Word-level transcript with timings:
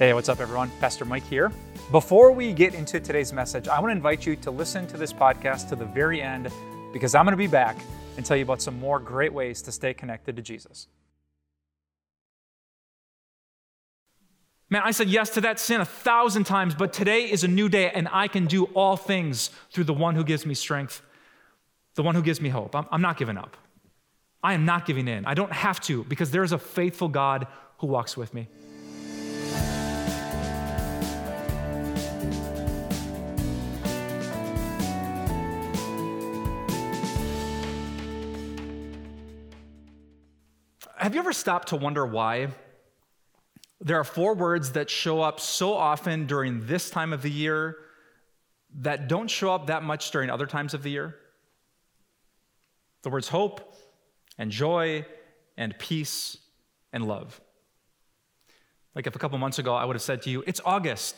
Hey, 0.00 0.14
what's 0.14 0.30
up, 0.30 0.40
everyone? 0.40 0.70
Pastor 0.80 1.04
Mike 1.04 1.26
here. 1.26 1.52
Before 1.90 2.32
we 2.32 2.54
get 2.54 2.74
into 2.74 3.00
today's 3.00 3.34
message, 3.34 3.68
I 3.68 3.78
want 3.80 3.90
to 3.90 3.96
invite 3.96 4.24
you 4.24 4.34
to 4.36 4.50
listen 4.50 4.86
to 4.86 4.96
this 4.96 5.12
podcast 5.12 5.68
to 5.68 5.76
the 5.76 5.84
very 5.84 6.22
end 6.22 6.48
because 6.90 7.14
I'm 7.14 7.26
going 7.26 7.34
to 7.34 7.36
be 7.36 7.46
back 7.46 7.76
and 8.16 8.24
tell 8.24 8.34
you 8.34 8.42
about 8.42 8.62
some 8.62 8.78
more 8.78 8.98
great 8.98 9.30
ways 9.30 9.60
to 9.60 9.70
stay 9.70 9.92
connected 9.92 10.36
to 10.36 10.40
Jesus. 10.40 10.88
Man, 14.70 14.80
I 14.86 14.92
said 14.92 15.10
yes 15.10 15.28
to 15.34 15.42
that 15.42 15.60
sin 15.60 15.82
a 15.82 15.84
thousand 15.84 16.44
times, 16.44 16.74
but 16.74 16.94
today 16.94 17.30
is 17.30 17.44
a 17.44 17.48
new 17.48 17.68
day 17.68 17.90
and 17.90 18.08
I 18.10 18.26
can 18.26 18.46
do 18.46 18.64
all 18.72 18.96
things 18.96 19.50
through 19.70 19.84
the 19.84 19.92
one 19.92 20.14
who 20.14 20.24
gives 20.24 20.46
me 20.46 20.54
strength, 20.54 21.02
the 21.96 22.02
one 22.02 22.14
who 22.14 22.22
gives 22.22 22.40
me 22.40 22.48
hope. 22.48 22.74
I'm, 22.74 22.86
I'm 22.90 23.02
not 23.02 23.18
giving 23.18 23.36
up. 23.36 23.54
I 24.42 24.54
am 24.54 24.64
not 24.64 24.86
giving 24.86 25.08
in. 25.08 25.26
I 25.26 25.34
don't 25.34 25.52
have 25.52 25.78
to 25.82 26.04
because 26.04 26.30
there 26.30 26.42
is 26.42 26.52
a 26.52 26.58
faithful 26.58 27.08
God 27.08 27.46
who 27.80 27.86
walks 27.86 28.16
with 28.16 28.32
me. 28.32 28.48
Have 41.00 41.14
you 41.14 41.20
ever 41.20 41.32
stopped 41.32 41.68
to 41.68 41.76
wonder 41.76 42.04
why? 42.04 42.48
There 43.80 43.98
are 43.98 44.04
four 44.04 44.34
words 44.34 44.72
that 44.72 44.90
show 44.90 45.22
up 45.22 45.40
so 45.40 45.72
often 45.72 46.26
during 46.26 46.66
this 46.66 46.90
time 46.90 47.14
of 47.14 47.22
the 47.22 47.30
year 47.30 47.78
that 48.80 49.08
don't 49.08 49.28
show 49.28 49.54
up 49.54 49.68
that 49.68 49.82
much 49.82 50.10
during 50.10 50.28
other 50.28 50.44
times 50.44 50.74
of 50.74 50.82
the 50.82 50.90
year. 50.90 51.16
The 53.00 53.08
words 53.08 53.28
hope 53.28 53.74
and 54.36 54.50
joy 54.50 55.06
and 55.56 55.76
peace 55.78 56.36
and 56.92 57.08
love. 57.08 57.40
Like 58.94 59.06
if 59.06 59.16
a 59.16 59.18
couple 59.18 59.38
months 59.38 59.58
ago 59.58 59.74
I 59.74 59.86
would 59.86 59.96
have 59.96 60.02
said 60.02 60.20
to 60.24 60.30
you, 60.30 60.44
It's 60.46 60.60
August, 60.66 61.16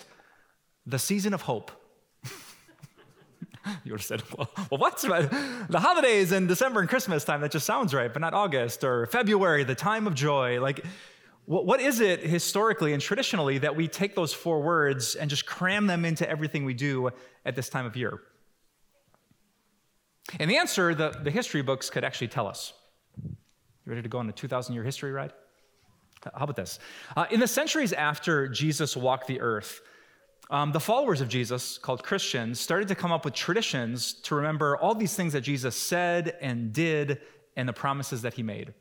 the 0.86 1.00
season 1.00 1.34
of 1.34 1.42
hope. 1.42 1.72
you 3.84 3.92
would 3.92 4.00
have 4.00 4.06
said, 4.06 4.22
well, 4.36 4.50
well, 4.70 4.78
what's 4.78 5.02
the 5.02 5.78
holidays 5.78 6.32
in 6.32 6.46
December 6.46 6.80
and 6.80 6.88
Christmas 6.88 7.24
time? 7.24 7.40
That 7.40 7.52
just 7.52 7.66
sounds 7.66 7.94
right, 7.94 8.12
but 8.12 8.20
not 8.20 8.34
August 8.34 8.84
or 8.84 9.06
February, 9.06 9.64
the 9.64 9.74
time 9.74 10.06
of 10.06 10.14
joy. 10.14 10.60
Like, 10.60 10.84
what 11.44 11.80
is 11.80 12.00
it 12.00 12.20
historically 12.20 12.92
and 12.92 13.02
traditionally 13.02 13.58
that 13.58 13.74
we 13.74 13.88
take 13.88 14.14
those 14.14 14.32
four 14.32 14.62
words 14.62 15.16
and 15.16 15.28
just 15.28 15.44
cram 15.44 15.86
them 15.86 16.04
into 16.04 16.28
everything 16.28 16.64
we 16.64 16.74
do 16.74 17.10
at 17.44 17.56
this 17.56 17.68
time 17.68 17.84
of 17.84 17.96
year? 17.96 18.20
And 20.38 20.50
the 20.50 20.56
answer, 20.56 20.94
the, 20.94 21.10
the 21.10 21.30
history 21.30 21.62
books 21.62 21.90
could 21.90 22.04
actually 22.04 22.28
tell 22.28 22.46
us. 22.46 22.72
You 23.24 23.34
ready 23.90 24.02
to 24.02 24.08
go 24.08 24.18
on 24.18 24.28
a 24.28 24.32
2,000 24.32 24.72
year 24.72 24.84
history 24.84 25.10
ride? 25.10 25.32
How 26.34 26.44
about 26.44 26.54
this? 26.54 26.78
Uh, 27.16 27.26
in 27.30 27.40
the 27.40 27.48
centuries 27.48 27.92
after 27.92 28.46
Jesus 28.46 28.96
walked 28.96 29.26
the 29.26 29.40
earth, 29.40 29.80
um, 30.52 30.70
the 30.70 30.80
followers 30.80 31.22
of 31.22 31.28
Jesus, 31.30 31.78
called 31.78 32.04
Christians, 32.04 32.60
started 32.60 32.86
to 32.88 32.94
come 32.94 33.10
up 33.10 33.24
with 33.24 33.32
traditions 33.32 34.12
to 34.12 34.34
remember 34.34 34.76
all 34.76 34.94
these 34.94 35.16
things 35.16 35.32
that 35.32 35.40
Jesus 35.40 35.74
said 35.74 36.36
and 36.42 36.74
did 36.74 37.22
and 37.56 37.66
the 37.66 37.72
promises 37.72 38.20
that 38.20 38.34
he 38.34 38.42
made. 38.42 38.74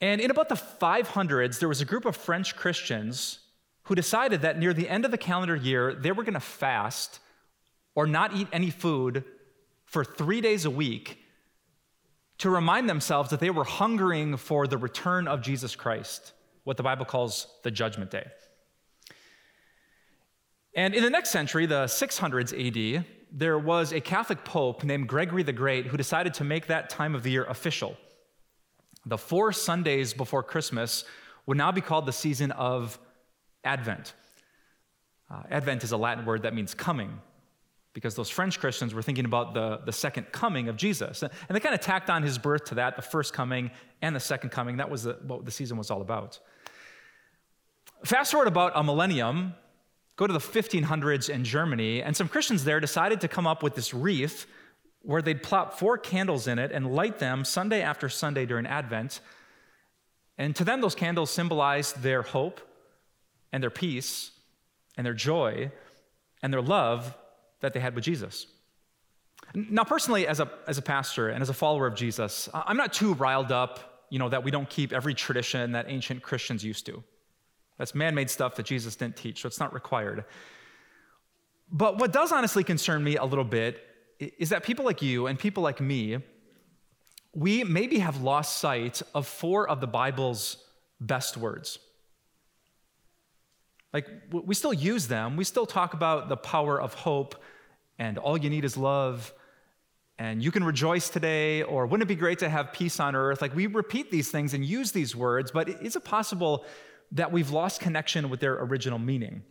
And 0.00 0.22
in 0.22 0.30
about 0.30 0.48
the 0.48 0.54
500s, 0.54 1.58
there 1.58 1.68
was 1.68 1.82
a 1.82 1.84
group 1.84 2.06
of 2.06 2.16
French 2.16 2.56
Christians 2.56 3.40
who 3.84 3.94
decided 3.94 4.40
that 4.40 4.58
near 4.58 4.72
the 4.72 4.88
end 4.88 5.04
of 5.04 5.10
the 5.10 5.18
calendar 5.18 5.54
year, 5.54 5.94
they 5.94 6.12
were 6.12 6.22
going 6.22 6.32
to 6.32 6.40
fast 6.40 7.20
or 7.94 8.06
not 8.06 8.34
eat 8.34 8.48
any 8.52 8.70
food 8.70 9.24
for 9.84 10.02
three 10.02 10.40
days 10.40 10.64
a 10.64 10.70
week 10.70 11.18
to 12.38 12.48
remind 12.48 12.88
themselves 12.88 13.28
that 13.28 13.40
they 13.40 13.50
were 13.50 13.64
hungering 13.64 14.38
for 14.38 14.66
the 14.66 14.78
return 14.78 15.28
of 15.28 15.42
Jesus 15.42 15.76
Christ, 15.76 16.32
what 16.64 16.78
the 16.78 16.82
Bible 16.82 17.04
calls 17.04 17.48
the 17.64 17.70
judgment 17.70 18.10
day. 18.10 18.26
And 20.74 20.94
in 20.94 21.02
the 21.02 21.10
next 21.10 21.30
century, 21.30 21.66
the 21.66 21.84
600s 21.84 22.52
AD, 22.98 23.04
there 23.30 23.58
was 23.58 23.92
a 23.92 24.00
Catholic 24.00 24.44
pope 24.44 24.84
named 24.84 25.08
Gregory 25.08 25.42
the 25.42 25.52
Great 25.52 25.86
who 25.86 25.96
decided 25.96 26.34
to 26.34 26.44
make 26.44 26.66
that 26.66 26.90
time 26.90 27.14
of 27.14 27.22
the 27.22 27.30
year 27.30 27.44
official. 27.44 27.96
The 29.06 29.18
four 29.18 29.52
Sundays 29.52 30.14
before 30.14 30.42
Christmas 30.42 31.04
would 31.46 31.58
now 31.58 31.72
be 31.72 31.80
called 31.80 32.06
the 32.06 32.12
season 32.12 32.52
of 32.52 32.98
Advent. 33.64 34.14
Uh, 35.30 35.42
Advent 35.50 35.82
is 35.82 35.92
a 35.92 35.96
Latin 35.96 36.24
word 36.24 36.42
that 36.42 36.54
means 36.54 36.74
coming, 36.74 37.20
because 37.94 38.14
those 38.14 38.30
French 38.30 38.60
Christians 38.60 38.94
were 38.94 39.02
thinking 39.02 39.24
about 39.24 39.54
the, 39.54 39.80
the 39.84 39.92
second 39.92 40.30
coming 40.32 40.68
of 40.68 40.76
Jesus. 40.76 41.22
And 41.22 41.32
they 41.48 41.60
kind 41.60 41.74
of 41.74 41.80
tacked 41.80 42.10
on 42.10 42.22
his 42.22 42.38
birth 42.38 42.64
to 42.66 42.76
that, 42.76 42.96
the 42.96 43.02
first 43.02 43.32
coming 43.32 43.70
and 44.02 44.14
the 44.14 44.20
second 44.20 44.50
coming. 44.50 44.76
That 44.76 44.90
was 44.90 45.04
the, 45.04 45.18
what 45.26 45.44
the 45.44 45.50
season 45.50 45.76
was 45.76 45.90
all 45.90 46.00
about. 46.00 46.38
Fast 48.04 48.32
forward 48.32 48.48
about 48.48 48.72
a 48.74 48.82
millennium, 48.82 49.54
go 50.16 50.26
to 50.26 50.32
the 50.32 50.38
1500s 50.38 51.28
in 51.28 51.44
Germany, 51.44 52.02
and 52.02 52.16
some 52.16 52.28
Christians 52.28 52.64
there 52.64 52.80
decided 52.80 53.20
to 53.22 53.28
come 53.28 53.46
up 53.46 53.62
with 53.62 53.74
this 53.74 53.94
wreath 53.94 54.46
where 55.02 55.22
they'd 55.22 55.42
plop 55.42 55.78
four 55.78 55.98
candles 55.98 56.46
in 56.46 56.58
it 56.58 56.70
and 56.72 56.94
light 56.94 57.18
them 57.18 57.44
Sunday 57.44 57.82
after 57.82 58.08
Sunday 58.08 58.46
during 58.46 58.66
Advent. 58.66 59.20
And 60.38 60.54
to 60.56 60.64
them, 60.64 60.80
those 60.80 60.94
candles 60.94 61.30
symbolized 61.30 62.02
their 62.02 62.22
hope 62.22 62.60
and 63.52 63.62
their 63.62 63.70
peace 63.70 64.30
and 64.96 65.04
their 65.04 65.14
joy 65.14 65.70
and 66.42 66.52
their 66.52 66.62
love 66.62 67.16
that 67.60 67.72
they 67.72 67.80
had 67.80 67.94
with 67.94 68.04
Jesus. 68.04 68.46
Now, 69.54 69.84
personally, 69.84 70.26
as 70.26 70.40
a, 70.40 70.50
as 70.66 70.78
a 70.78 70.82
pastor 70.82 71.28
and 71.28 71.42
as 71.42 71.48
a 71.48 71.54
follower 71.54 71.86
of 71.86 71.94
Jesus, 71.94 72.48
I'm 72.54 72.76
not 72.76 72.92
too 72.92 73.14
riled 73.14 73.52
up, 73.52 74.06
you 74.08 74.18
know, 74.18 74.28
that 74.28 74.44
we 74.44 74.50
don't 74.50 74.68
keep 74.68 74.92
every 74.92 75.14
tradition 75.14 75.72
that 75.72 75.86
ancient 75.88 76.22
Christians 76.22 76.64
used 76.64 76.86
to. 76.86 77.02
That's 77.82 77.96
man 77.96 78.14
made 78.14 78.30
stuff 78.30 78.54
that 78.54 78.66
Jesus 78.66 78.94
didn't 78.94 79.16
teach, 79.16 79.42
so 79.42 79.48
it's 79.48 79.58
not 79.58 79.74
required. 79.74 80.24
But 81.68 81.98
what 81.98 82.12
does 82.12 82.30
honestly 82.30 82.62
concern 82.62 83.02
me 83.02 83.16
a 83.16 83.24
little 83.24 83.42
bit 83.42 83.84
is 84.20 84.50
that 84.50 84.62
people 84.62 84.84
like 84.84 85.02
you 85.02 85.26
and 85.26 85.36
people 85.36 85.64
like 85.64 85.80
me, 85.80 86.18
we 87.34 87.64
maybe 87.64 87.98
have 87.98 88.22
lost 88.22 88.58
sight 88.58 89.02
of 89.16 89.26
four 89.26 89.68
of 89.68 89.80
the 89.80 89.88
Bible's 89.88 90.58
best 91.00 91.36
words. 91.36 91.80
Like, 93.92 94.06
we 94.30 94.54
still 94.54 94.72
use 94.72 95.08
them. 95.08 95.36
We 95.36 95.42
still 95.42 95.66
talk 95.66 95.92
about 95.92 96.28
the 96.28 96.36
power 96.36 96.80
of 96.80 96.94
hope 96.94 97.34
and 97.98 98.16
all 98.16 98.38
you 98.38 98.48
need 98.48 98.64
is 98.64 98.76
love 98.76 99.34
and 100.20 100.40
you 100.40 100.52
can 100.52 100.62
rejoice 100.62 101.08
today, 101.08 101.64
or 101.64 101.86
wouldn't 101.86 102.08
it 102.08 102.14
be 102.14 102.14
great 102.14 102.38
to 102.38 102.48
have 102.48 102.72
peace 102.72 103.00
on 103.00 103.16
earth? 103.16 103.42
Like, 103.42 103.56
we 103.56 103.66
repeat 103.66 104.12
these 104.12 104.30
things 104.30 104.54
and 104.54 104.64
use 104.64 104.92
these 104.92 105.16
words, 105.16 105.50
but 105.50 105.68
is 105.68 105.96
it 105.96 106.04
possible 106.04 106.64
that 107.12 107.30
we've 107.30 107.50
lost 107.50 107.80
connection 107.80 108.30
with 108.30 108.40
their 108.40 108.54
original 108.54 108.98
meaning. 108.98 109.42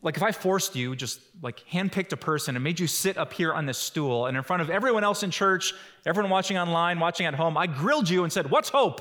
Like 0.00 0.16
if 0.16 0.22
I 0.22 0.32
forced 0.32 0.76
you, 0.76 0.94
just 0.94 1.20
like 1.42 1.64
handpicked 1.70 2.12
a 2.12 2.16
person 2.16 2.56
and 2.56 2.62
made 2.62 2.78
you 2.78 2.86
sit 2.86 3.18
up 3.18 3.32
here 3.32 3.52
on 3.52 3.66
this 3.66 3.78
stool 3.78 4.26
and 4.26 4.36
in 4.36 4.42
front 4.42 4.62
of 4.62 4.70
everyone 4.70 5.04
else 5.04 5.22
in 5.22 5.30
church, 5.30 5.74
everyone 6.06 6.30
watching 6.30 6.56
online, 6.56 7.00
watching 7.00 7.26
at 7.26 7.34
home, 7.34 7.56
I 7.56 7.66
grilled 7.66 8.08
you 8.08 8.22
and 8.24 8.32
said, 8.32 8.50
What's 8.50 8.68
hope? 8.68 9.00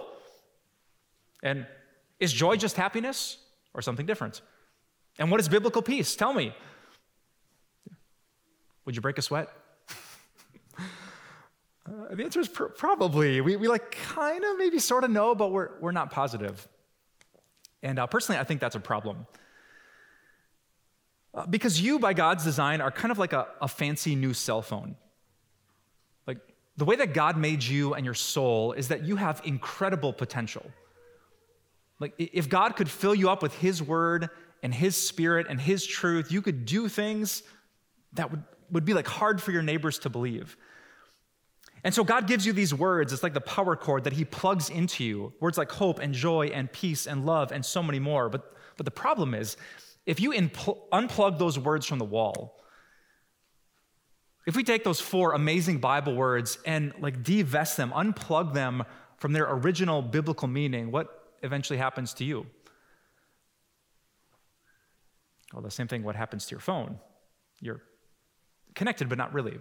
And 1.43 1.65
is 2.19 2.33
joy 2.33 2.55
just 2.57 2.75
happiness 2.75 3.37
or 3.73 3.81
something 3.81 4.05
different? 4.05 4.41
And 5.17 5.31
what 5.31 5.39
is 5.39 5.49
biblical 5.49 5.81
peace? 5.81 6.15
Tell 6.15 6.33
me. 6.33 6.53
Would 8.85 8.95
you 8.95 9.01
break 9.01 9.17
a 9.17 9.21
sweat? 9.21 9.49
Uh, 11.91 12.15
the 12.15 12.23
answer 12.23 12.39
is 12.39 12.47
pr- 12.47 12.65
probably. 12.65 13.41
We, 13.41 13.55
we 13.55 13.67
like 13.67 13.91
kind 13.91 14.43
of 14.43 14.57
maybe 14.57 14.79
sort 14.79 15.03
of 15.03 15.11
know, 15.11 15.35
but 15.35 15.51
we're, 15.51 15.69
we're 15.79 15.91
not 15.91 16.11
positive. 16.11 16.67
And 17.83 17.99
uh, 17.99 18.07
personally, 18.07 18.39
I 18.39 18.43
think 18.43 18.61
that's 18.61 18.75
a 18.75 18.79
problem. 18.79 19.25
Uh, 21.33 21.45
because 21.47 21.81
you, 21.81 21.99
by 21.99 22.13
God's 22.13 22.43
design, 22.43 22.81
are 22.81 22.91
kind 22.91 23.11
of 23.11 23.17
like 23.17 23.33
a, 23.33 23.47
a 23.61 23.67
fancy 23.67 24.15
new 24.15 24.33
cell 24.33 24.61
phone. 24.61 24.95
Like 26.27 26.39
the 26.77 26.85
way 26.85 26.95
that 26.97 27.13
God 27.13 27.37
made 27.37 27.63
you 27.63 27.93
and 27.93 28.05
your 28.05 28.13
soul 28.13 28.73
is 28.73 28.89
that 28.89 29.03
you 29.03 29.15
have 29.15 29.41
incredible 29.43 30.13
potential. 30.13 30.65
Like 31.99 32.13
if 32.17 32.47
God 32.47 32.75
could 32.75 32.89
fill 32.89 33.15
you 33.15 33.29
up 33.29 33.41
with 33.41 33.53
His 33.55 33.81
word 33.81 34.29
and 34.63 34.73
His 34.73 34.95
spirit 34.95 35.47
and 35.49 35.59
His 35.59 35.85
truth, 35.85 36.31
you 36.31 36.41
could 36.41 36.65
do 36.65 36.87
things 36.87 37.43
that 38.13 38.31
would, 38.31 38.43
would 38.71 38.85
be 38.85 38.93
like 38.93 39.07
hard 39.07 39.41
for 39.41 39.51
your 39.51 39.61
neighbors 39.61 39.99
to 39.99 40.09
believe. 40.09 40.57
And 41.83 41.93
so 41.93 42.03
God 42.03 42.27
gives 42.27 42.45
you 42.45 42.53
these 42.53 42.73
words. 42.73 43.11
It's 43.11 43.23
like 43.23 43.33
the 43.33 43.41
power 43.41 43.75
cord 43.75 44.03
that 44.03 44.13
He 44.13 44.25
plugs 44.25 44.69
into 44.69 45.03
you. 45.03 45.33
Words 45.39 45.57
like 45.57 45.71
hope 45.71 45.99
and 45.99 46.13
joy 46.13 46.47
and 46.47 46.71
peace 46.71 47.07
and 47.07 47.25
love 47.25 47.51
and 47.51 47.65
so 47.65 47.81
many 47.81 47.99
more. 47.99 48.29
But, 48.29 48.53
but 48.77 48.85
the 48.85 48.91
problem 48.91 49.33
is, 49.33 49.57
if 50.05 50.19
you 50.19 50.31
impl- 50.31 50.79
unplug 50.91 51.39
those 51.39 51.57
words 51.57 51.85
from 51.85 51.99
the 51.99 52.05
wall, 52.05 52.59
if 54.47 54.55
we 54.55 54.63
take 54.63 54.83
those 54.83 54.99
four 54.99 55.33
amazing 55.33 55.77
Bible 55.77 56.15
words 56.15 56.57
and 56.65 56.93
like 56.99 57.23
divest 57.23 57.77
them, 57.77 57.91
unplug 57.91 58.53
them 58.53 58.83
from 59.17 59.33
their 59.33 59.45
original 59.51 60.01
biblical 60.01 60.47
meaning, 60.47 60.91
what 60.91 61.35
eventually 61.43 61.77
happens 61.77 62.13
to 62.15 62.23
you? 62.23 62.47
Well, 65.53 65.61
the 65.61 65.71
same 65.71 65.87
thing 65.87 66.03
what 66.03 66.15
happens 66.15 66.45
to 66.47 66.51
your 66.51 66.59
phone. 66.59 66.97
You're 67.59 67.81
connected, 68.73 69.09
but 69.09 69.17
not 69.17 69.33
really. 69.33 69.59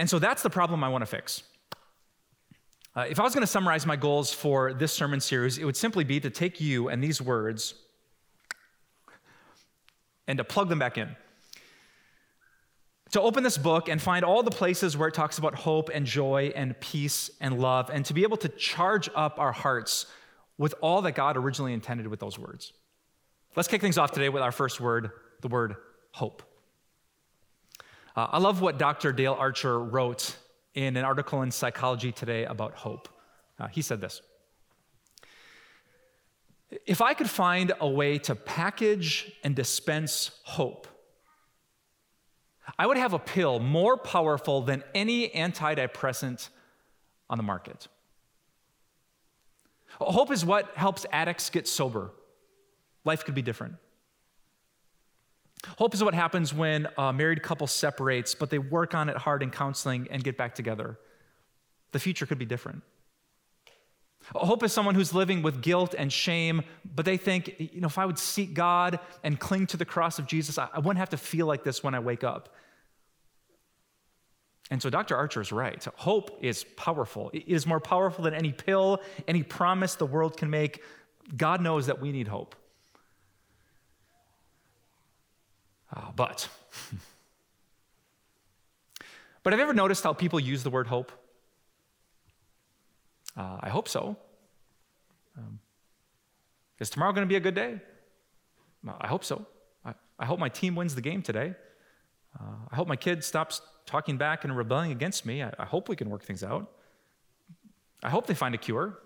And 0.00 0.08
so 0.08 0.18
that's 0.18 0.42
the 0.42 0.48
problem 0.48 0.82
I 0.82 0.88
want 0.88 1.02
to 1.02 1.06
fix. 1.06 1.42
Uh, 2.96 3.04
if 3.10 3.20
I 3.20 3.22
was 3.22 3.34
going 3.34 3.42
to 3.42 3.46
summarize 3.46 3.84
my 3.84 3.96
goals 3.96 4.32
for 4.32 4.72
this 4.72 4.94
sermon 4.94 5.20
series, 5.20 5.58
it 5.58 5.66
would 5.66 5.76
simply 5.76 6.04
be 6.04 6.18
to 6.20 6.30
take 6.30 6.58
you 6.58 6.88
and 6.88 7.04
these 7.04 7.20
words 7.20 7.74
and 10.26 10.38
to 10.38 10.44
plug 10.44 10.70
them 10.70 10.78
back 10.78 10.96
in. 10.96 11.14
To 13.10 13.20
open 13.20 13.42
this 13.42 13.58
book 13.58 13.90
and 13.90 14.00
find 14.00 14.24
all 14.24 14.42
the 14.42 14.50
places 14.50 14.96
where 14.96 15.08
it 15.08 15.12
talks 15.12 15.36
about 15.36 15.54
hope 15.54 15.90
and 15.92 16.06
joy 16.06 16.50
and 16.56 16.80
peace 16.80 17.30
and 17.38 17.60
love, 17.60 17.90
and 17.90 18.02
to 18.06 18.14
be 18.14 18.22
able 18.22 18.38
to 18.38 18.48
charge 18.48 19.10
up 19.14 19.38
our 19.38 19.52
hearts 19.52 20.06
with 20.56 20.74
all 20.80 21.02
that 21.02 21.12
God 21.12 21.36
originally 21.36 21.74
intended 21.74 22.06
with 22.06 22.20
those 22.20 22.38
words. 22.38 22.72
Let's 23.54 23.68
kick 23.68 23.82
things 23.82 23.98
off 23.98 24.12
today 24.12 24.30
with 24.30 24.42
our 24.42 24.52
first 24.52 24.80
word, 24.80 25.10
the 25.42 25.48
word 25.48 25.76
hope. 26.12 26.42
Uh, 28.20 28.28
I 28.32 28.38
love 28.38 28.60
what 28.60 28.76
Dr. 28.76 29.14
Dale 29.14 29.32
Archer 29.32 29.80
wrote 29.80 30.36
in 30.74 30.98
an 30.98 31.06
article 31.06 31.40
in 31.40 31.50
Psychology 31.50 32.12
Today 32.12 32.44
about 32.44 32.74
hope. 32.74 33.08
Uh, 33.58 33.68
he 33.68 33.80
said 33.80 34.02
this 34.02 34.20
If 36.84 37.00
I 37.00 37.14
could 37.14 37.30
find 37.30 37.72
a 37.80 37.88
way 37.88 38.18
to 38.18 38.34
package 38.34 39.32
and 39.42 39.56
dispense 39.56 40.32
hope, 40.42 40.86
I 42.78 42.86
would 42.86 42.98
have 42.98 43.14
a 43.14 43.18
pill 43.18 43.58
more 43.58 43.96
powerful 43.96 44.60
than 44.60 44.84
any 44.94 45.30
antidepressant 45.30 46.50
on 47.30 47.38
the 47.38 47.44
market. 47.44 47.88
Hope 49.98 50.30
is 50.30 50.44
what 50.44 50.74
helps 50.74 51.06
addicts 51.10 51.48
get 51.48 51.66
sober. 51.66 52.10
Life 53.06 53.24
could 53.24 53.34
be 53.34 53.40
different. 53.40 53.76
Hope 55.76 55.94
is 55.94 56.02
what 56.02 56.14
happens 56.14 56.54
when 56.54 56.88
a 56.96 57.12
married 57.12 57.42
couple 57.42 57.66
separates, 57.66 58.34
but 58.34 58.50
they 58.50 58.58
work 58.58 58.94
on 58.94 59.08
it 59.08 59.16
hard 59.16 59.42
in 59.42 59.50
counseling 59.50 60.08
and 60.10 60.24
get 60.24 60.36
back 60.36 60.54
together. 60.54 60.98
The 61.92 61.98
future 61.98 62.26
could 62.26 62.38
be 62.38 62.46
different. 62.46 62.82
Hope 64.34 64.62
is 64.62 64.72
someone 64.72 64.94
who's 64.94 65.14
living 65.14 65.42
with 65.42 65.62
guilt 65.62 65.94
and 65.96 66.12
shame, 66.12 66.62
but 66.84 67.04
they 67.04 67.16
think, 67.16 67.56
you 67.58 67.80
know, 67.80 67.86
if 67.86 67.98
I 67.98 68.06
would 68.06 68.18
seek 68.18 68.54
God 68.54 69.00
and 69.24 69.38
cling 69.40 69.66
to 69.68 69.76
the 69.76 69.84
cross 69.84 70.18
of 70.18 70.26
Jesus, 70.26 70.56
I 70.58 70.68
wouldn't 70.76 70.98
have 70.98 71.10
to 71.10 71.16
feel 71.16 71.46
like 71.46 71.64
this 71.64 71.82
when 71.82 71.94
I 71.94 72.00
wake 72.00 72.22
up. 72.22 72.54
And 74.70 74.80
so 74.80 74.88
Dr. 74.88 75.16
Archer 75.16 75.40
is 75.40 75.50
right. 75.50 75.84
Hope 75.96 76.38
is 76.42 76.64
powerful. 76.76 77.30
It 77.32 77.48
is 77.48 77.66
more 77.66 77.80
powerful 77.80 78.22
than 78.22 78.34
any 78.34 78.52
pill, 78.52 79.00
any 79.26 79.42
promise 79.42 79.96
the 79.96 80.06
world 80.06 80.36
can 80.36 80.48
make. 80.48 80.82
God 81.36 81.60
knows 81.60 81.86
that 81.86 82.00
we 82.00 82.12
need 82.12 82.28
hope. 82.28 82.54
Uh, 85.94 86.12
but, 86.14 86.48
but 89.42 89.52
have 89.52 89.58
you 89.58 89.64
ever 89.64 89.74
noticed 89.74 90.04
how 90.04 90.12
people 90.12 90.38
use 90.38 90.62
the 90.62 90.70
word 90.70 90.86
hope? 90.86 91.12
Uh, 93.36 93.58
I 93.60 93.68
hope 93.68 93.88
so. 93.88 94.16
Um, 95.36 95.58
is 96.78 96.90
tomorrow 96.90 97.12
going 97.12 97.26
to 97.26 97.28
be 97.28 97.36
a 97.36 97.40
good 97.40 97.54
day? 97.54 97.80
I 99.00 99.06
hope 99.06 99.24
so. 99.24 99.46
I, 99.84 99.94
I 100.18 100.24
hope 100.24 100.38
my 100.38 100.48
team 100.48 100.74
wins 100.74 100.94
the 100.94 101.00
game 101.00 101.22
today. 101.22 101.54
Uh, 102.38 102.54
I 102.70 102.76
hope 102.76 102.88
my 102.88 102.96
kid 102.96 103.24
stops 103.24 103.60
talking 103.86 104.16
back 104.16 104.44
and 104.44 104.56
rebelling 104.56 104.92
against 104.92 105.26
me. 105.26 105.42
I, 105.42 105.52
I 105.58 105.64
hope 105.64 105.88
we 105.88 105.96
can 105.96 106.08
work 106.10 106.22
things 106.22 106.42
out. 106.42 106.70
I 108.02 108.08
hope 108.08 108.26
they 108.26 108.34
find 108.34 108.54
a 108.54 108.58
cure. 108.58 108.98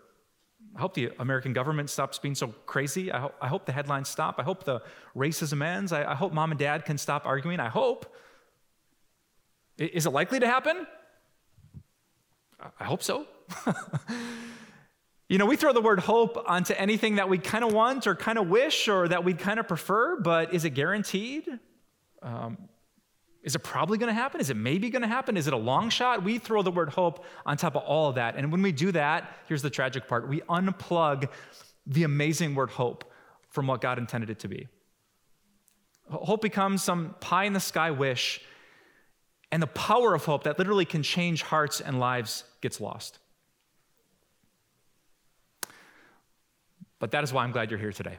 I 0.76 0.80
hope 0.80 0.94
the 0.94 1.10
American 1.18 1.52
government 1.52 1.88
stops 1.88 2.18
being 2.18 2.34
so 2.34 2.48
crazy. 2.66 3.12
I, 3.12 3.20
ho- 3.20 3.34
I 3.40 3.48
hope 3.48 3.64
the 3.64 3.72
headlines 3.72 4.08
stop. 4.08 4.36
I 4.38 4.42
hope 4.42 4.64
the 4.64 4.82
racism 5.16 5.64
ends. 5.64 5.92
I, 5.92 6.04
I 6.12 6.14
hope 6.14 6.32
mom 6.32 6.50
and 6.50 6.58
dad 6.58 6.84
can 6.84 6.98
stop 6.98 7.26
arguing. 7.26 7.60
I 7.60 7.68
hope. 7.68 8.12
Is 9.78 10.06
it 10.06 10.10
likely 10.10 10.40
to 10.40 10.46
happen? 10.46 10.86
I, 12.60 12.68
I 12.80 12.84
hope 12.84 13.02
so. 13.02 13.26
you 15.28 15.38
know, 15.38 15.46
we 15.46 15.56
throw 15.56 15.72
the 15.72 15.80
word 15.80 16.00
hope 16.00 16.42
onto 16.46 16.74
anything 16.74 17.16
that 17.16 17.28
we 17.28 17.38
kind 17.38 17.62
of 17.62 17.72
want 17.72 18.08
or 18.08 18.16
kind 18.16 18.38
of 18.38 18.48
wish 18.48 18.88
or 18.88 19.06
that 19.06 19.24
we 19.24 19.34
kind 19.34 19.60
of 19.60 19.68
prefer, 19.68 20.20
but 20.20 20.52
is 20.52 20.64
it 20.64 20.70
guaranteed? 20.70 21.46
Um, 22.20 22.58
is 23.44 23.54
it 23.54 23.58
probably 23.58 23.98
going 23.98 24.08
to 24.08 24.14
happen? 24.14 24.40
Is 24.40 24.48
it 24.48 24.56
maybe 24.56 24.88
going 24.88 25.02
to 25.02 25.08
happen? 25.08 25.36
Is 25.36 25.46
it 25.46 25.52
a 25.52 25.58
long 25.58 25.90
shot? 25.90 26.24
We 26.24 26.38
throw 26.38 26.62
the 26.62 26.70
word 26.70 26.88
hope 26.88 27.26
on 27.44 27.58
top 27.58 27.76
of 27.76 27.82
all 27.82 28.08
of 28.08 28.14
that. 28.14 28.36
And 28.36 28.50
when 28.50 28.62
we 28.62 28.72
do 28.72 28.90
that, 28.92 29.36
here's 29.46 29.60
the 29.60 29.68
tragic 29.68 30.08
part 30.08 30.26
we 30.26 30.40
unplug 30.42 31.28
the 31.86 32.04
amazing 32.04 32.54
word 32.54 32.70
hope 32.70 33.04
from 33.50 33.66
what 33.66 33.82
God 33.82 33.98
intended 33.98 34.30
it 34.30 34.38
to 34.40 34.48
be. 34.48 34.66
Hope 36.10 36.40
becomes 36.40 36.82
some 36.82 37.14
pie 37.20 37.44
in 37.44 37.52
the 37.52 37.60
sky 37.60 37.90
wish, 37.90 38.40
and 39.52 39.62
the 39.62 39.68
power 39.68 40.14
of 40.14 40.24
hope 40.24 40.44
that 40.44 40.58
literally 40.58 40.86
can 40.86 41.02
change 41.02 41.42
hearts 41.42 41.82
and 41.82 42.00
lives 42.00 42.44
gets 42.62 42.80
lost. 42.80 43.18
But 46.98 47.10
that 47.10 47.24
is 47.24 47.32
why 47.32 47.44
I'm 47.44 47.52
glad 47.52 47.70
you're 47.70 47.78
here 47.78 47.92
today. 47.92 48.18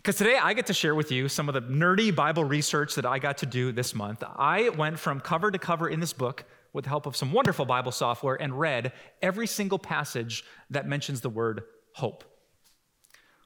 Because 0.00 0.16
today 0.16 0.38
I 0.42 0.54
get 0.54 0.64
to 0.68 0.72
share 0.72 0.94
with 0.94 1.12
you 1.12 1.28
some 1.28 1.46
of 1.50 1.52
the 1.52 1.60
nerdy 1.60 2.14
Bible 2.14 2.42
research 2.42 2.94
that 2.94 3.04
I 3.04 3.18
got 3.18 3.36
to 3.38 3.46
do 3.46 3.70
this 3.70 3.94
month. 3.94 4.24
I 4.24 4.70
went 4.70 4.98
from 4.98 5.20
cover 5.20 5.50
to 5.50 5.58
cover 5.58 5.90
in 5.90 6.00
this 6.00 6.14
book 6.14 6.44
with 6.72 6.84
the 6.84 6.88
help 6.88 7.04
of 7.04 7.14
some 7.14 7.32
wonderful 7.32 7.66
Bible 7.66 7.92
software 7.92 8.40
and 8.40 8.58
read 8.58 8.94
every 9.20 9.46
single 9.46 9.78
passage 9.78 10.42
that 10.70 10.88
mentions 10.88 11.20
the 11.20 11.28
word 11.28 11.64
hope. 11.92 12.24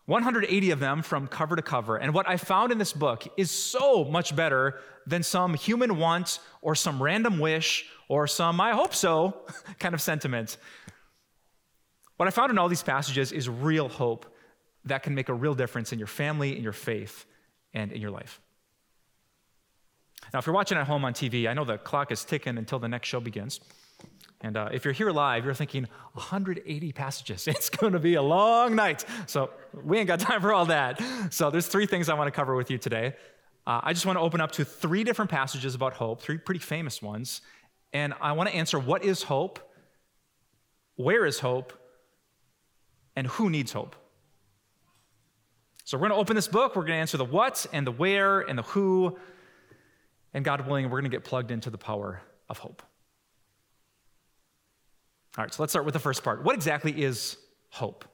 180 0.06 0.70
of 0.70 0.78
them 0.78 1.02
from 1.02 1.26
cover 1.26 1.56
to 1.56 1.62
cover. 1.62 1.96
And 1.96 2.14
what 2.14 2.28
I 2.28 2.36
found 2.36 2.70
in 2.70 2.78
this 2.78 2.92
book 2.92 3.26
is 3.36 3.50
so 3.50 4.04
much 4.04 4.36
better 4.36 4.78
than 5.08 5.24
some 5.24 5.54
human 5.54 5.98
want 5.98 6.38
or 6.62 6.76
some 6.76 7.02
random 7.02 7.40
wish 7.40 7.84
or 8.08 8.28
some 8.28 8.60
I 8.60 8.74
hope 8.74 8.94
so 8.94 9.44
kind 9.80 9.92
of 9.92 10.00
sentiment. 10.00 10.56
What 12.16 12.28
I 12.28 12.30
found 12.30 12.52
in 12.52 12.58
all 12.58 12.68
these 12.68 12.84
passages 12.84 13.32
is 13.32 13.48
real 13.48 13.88
hope 13.88 14.30
that 14.84 15.02
can 15.02 15.14
make 15.14 15.28
a 15.28 15.34
real 15.34 15.54
difference 15.54 15.92
in 15.92 15.98
your 15.98 16.08
family, 16.08 16.56
in 16.56 16.62
your 16.62 16.72
faith, 16.72 17.26
and 17.72 17.92
in 17.92 18.00
your 18.00 18.10
life. 18.10 18.40
Now, 20.32 20.38
if 20.38 20.46
you're 20.46 20.54
watching 20.54 20.78
at 20.78 20.86
home 20.86 21.04
on 21.04 21.12
TV, 21.12 21.48
I 21.48 21.54
know 21.54 21.64
the 21.64 21.78
clock 21.78 22.10
is 22.10 22.24
ticking 22.24 22.58
until 22.58 22.78
the 22.78 22.88
next 22.88 23.08
show 23.08 23.20
begins. 23.20 23.60
And 24.40 24.56
uh, 24.56 24.68
if 24.72 24.84
you're 24.84 24.92
here 24.92 25.10
live, 25.10 25.44
you're 25.44 25.54
thinking 25.54 25.86
180 26.12 26.92
passages. 26.92 27.48
It's 27.48 27.70
going 27.70 27.94
to 27.94 27.98
be 27.98 28.14
a 28.14 28.22
long 28.22 28.74
night. 28.74 29.04
So 29.26 29.50
we 29.72 29.98
ain't 29.98 30.08
got 30.08 30.20
time 30.20 30.40
for 30.40 30.52
all 30.52 30.66
that. 30.66 31.02
So 31.30 31.50
there's 31.50 31.66
three 31.66 31.86
things 31.86 32.08
I 32.08 32.14
want 32.14 32.26
to 32.28 32.30
cover 32.30 32.54
with 32.54 32.70
you 32.70 32.78
today. 32.78 33.14
Uh, 33.66 33.80
I 33.82 33.94
just 33.94 34.04
want 34.04 34.16
to 34.16 34.20
open 34.20 34.40
up 34.40 34.52
to 34.52 34.64
three 34.64 35.04
different 35.04 35.30
passages 35.30 35.74
about 35.74 35.94
hope, 35.94 36.20
three 36.20 36.36
pretty 36.36 36.60
famous 36.60 37.00
ones. 37.00 37.40
And 37.92 38.12
I 38.20 38.32
want 38.32 38.50
to 38.50 38.54
answer 38.54 38.78
what 38.78 39.04
is 39.04 39.22
hope, 39.22 39.60
where 40.96 41.24
is 41.24 41.38
hope, 41.38 41.72
and 43.16 43.26
who 43.26 43.48
needs 43.48 43.72
hope. 43.72 43.96
So 45.84 45.98
we're 45.98 46.08
going 46.08 46.12
to 46.12 46.16
open 46.16 46.34
this 46.34 46.48
book. 46.48 46.74
We're 46.74 46.82
going 46.82 46.96
to 46.96 47.00
answer 47.00 47.16
the 47.18 47.24
what 47.24 47.66
and 47.72 47.86
the 47.86 47.92
where 47.92 48.40
and 48.40 48.58
the 48.58 48.62
who. 48.62 49.18
And 50.32 50.44
God 50.44 50.66
willing, 50.66 50.86
we're 50.86 51.00
going 51.00 51.10
to 51.10 51.14
get 51.16 51.24
plugged 51.24 51.50
into 51.50 51.70
the 51.70 51.78
power 51.78 52.22
of 52.48 52.58
hope. 52.58 52.82
All 55.36 55.44
right, 55.44 55.52
so 55.52 55.62
let's 55.62 55.72
start 55.72 55.84
with 55.84 55.94
the 55.94 56.00
first 56.00 56.22
part. 56.22 56.42
What 56.42 56.54
exactly 56.54 57.02
is 57.02 57.36
hope? 57.70 58.04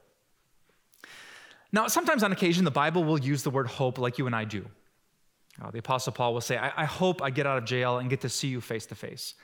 Now, 1.71 1.87
sometimes 1.87 2.23
on 2.23 2.31
occasion, 2.31 2.65
the 2.65 2.71
Bible 2.71 3.03
will 3.03 3.19
use 3.19 3.43
the 3.43 3.49
word 3.49 3.67
hope 3.67 3.97
like 3.97 4.17
you 4.17 4.27
and 4.27 4.35
I 4.35 4.43
do. 4.43 4.65
Uh, 5.61 5.71
the 5.71 5.79
Apostle 5.79 6.13
Paul 6.13 6.33
will 6.33 6.41
say, 6.41 6.57
I-, 6.57 6.73
I 6.75 6.85
hope 6.85 7.21
I 7.21 7.29
get 7.29 7.47
out 7.47 7.57
of 7.57 7.65
jail 7.65 7.99
and 7.99 8.09
get 8.09 8.21
to 8.21 8.29
see 8.29 8.47
you 8.47 8.59
face 8.59 8.85
to 8.87 8.95
face. 8.95 9.35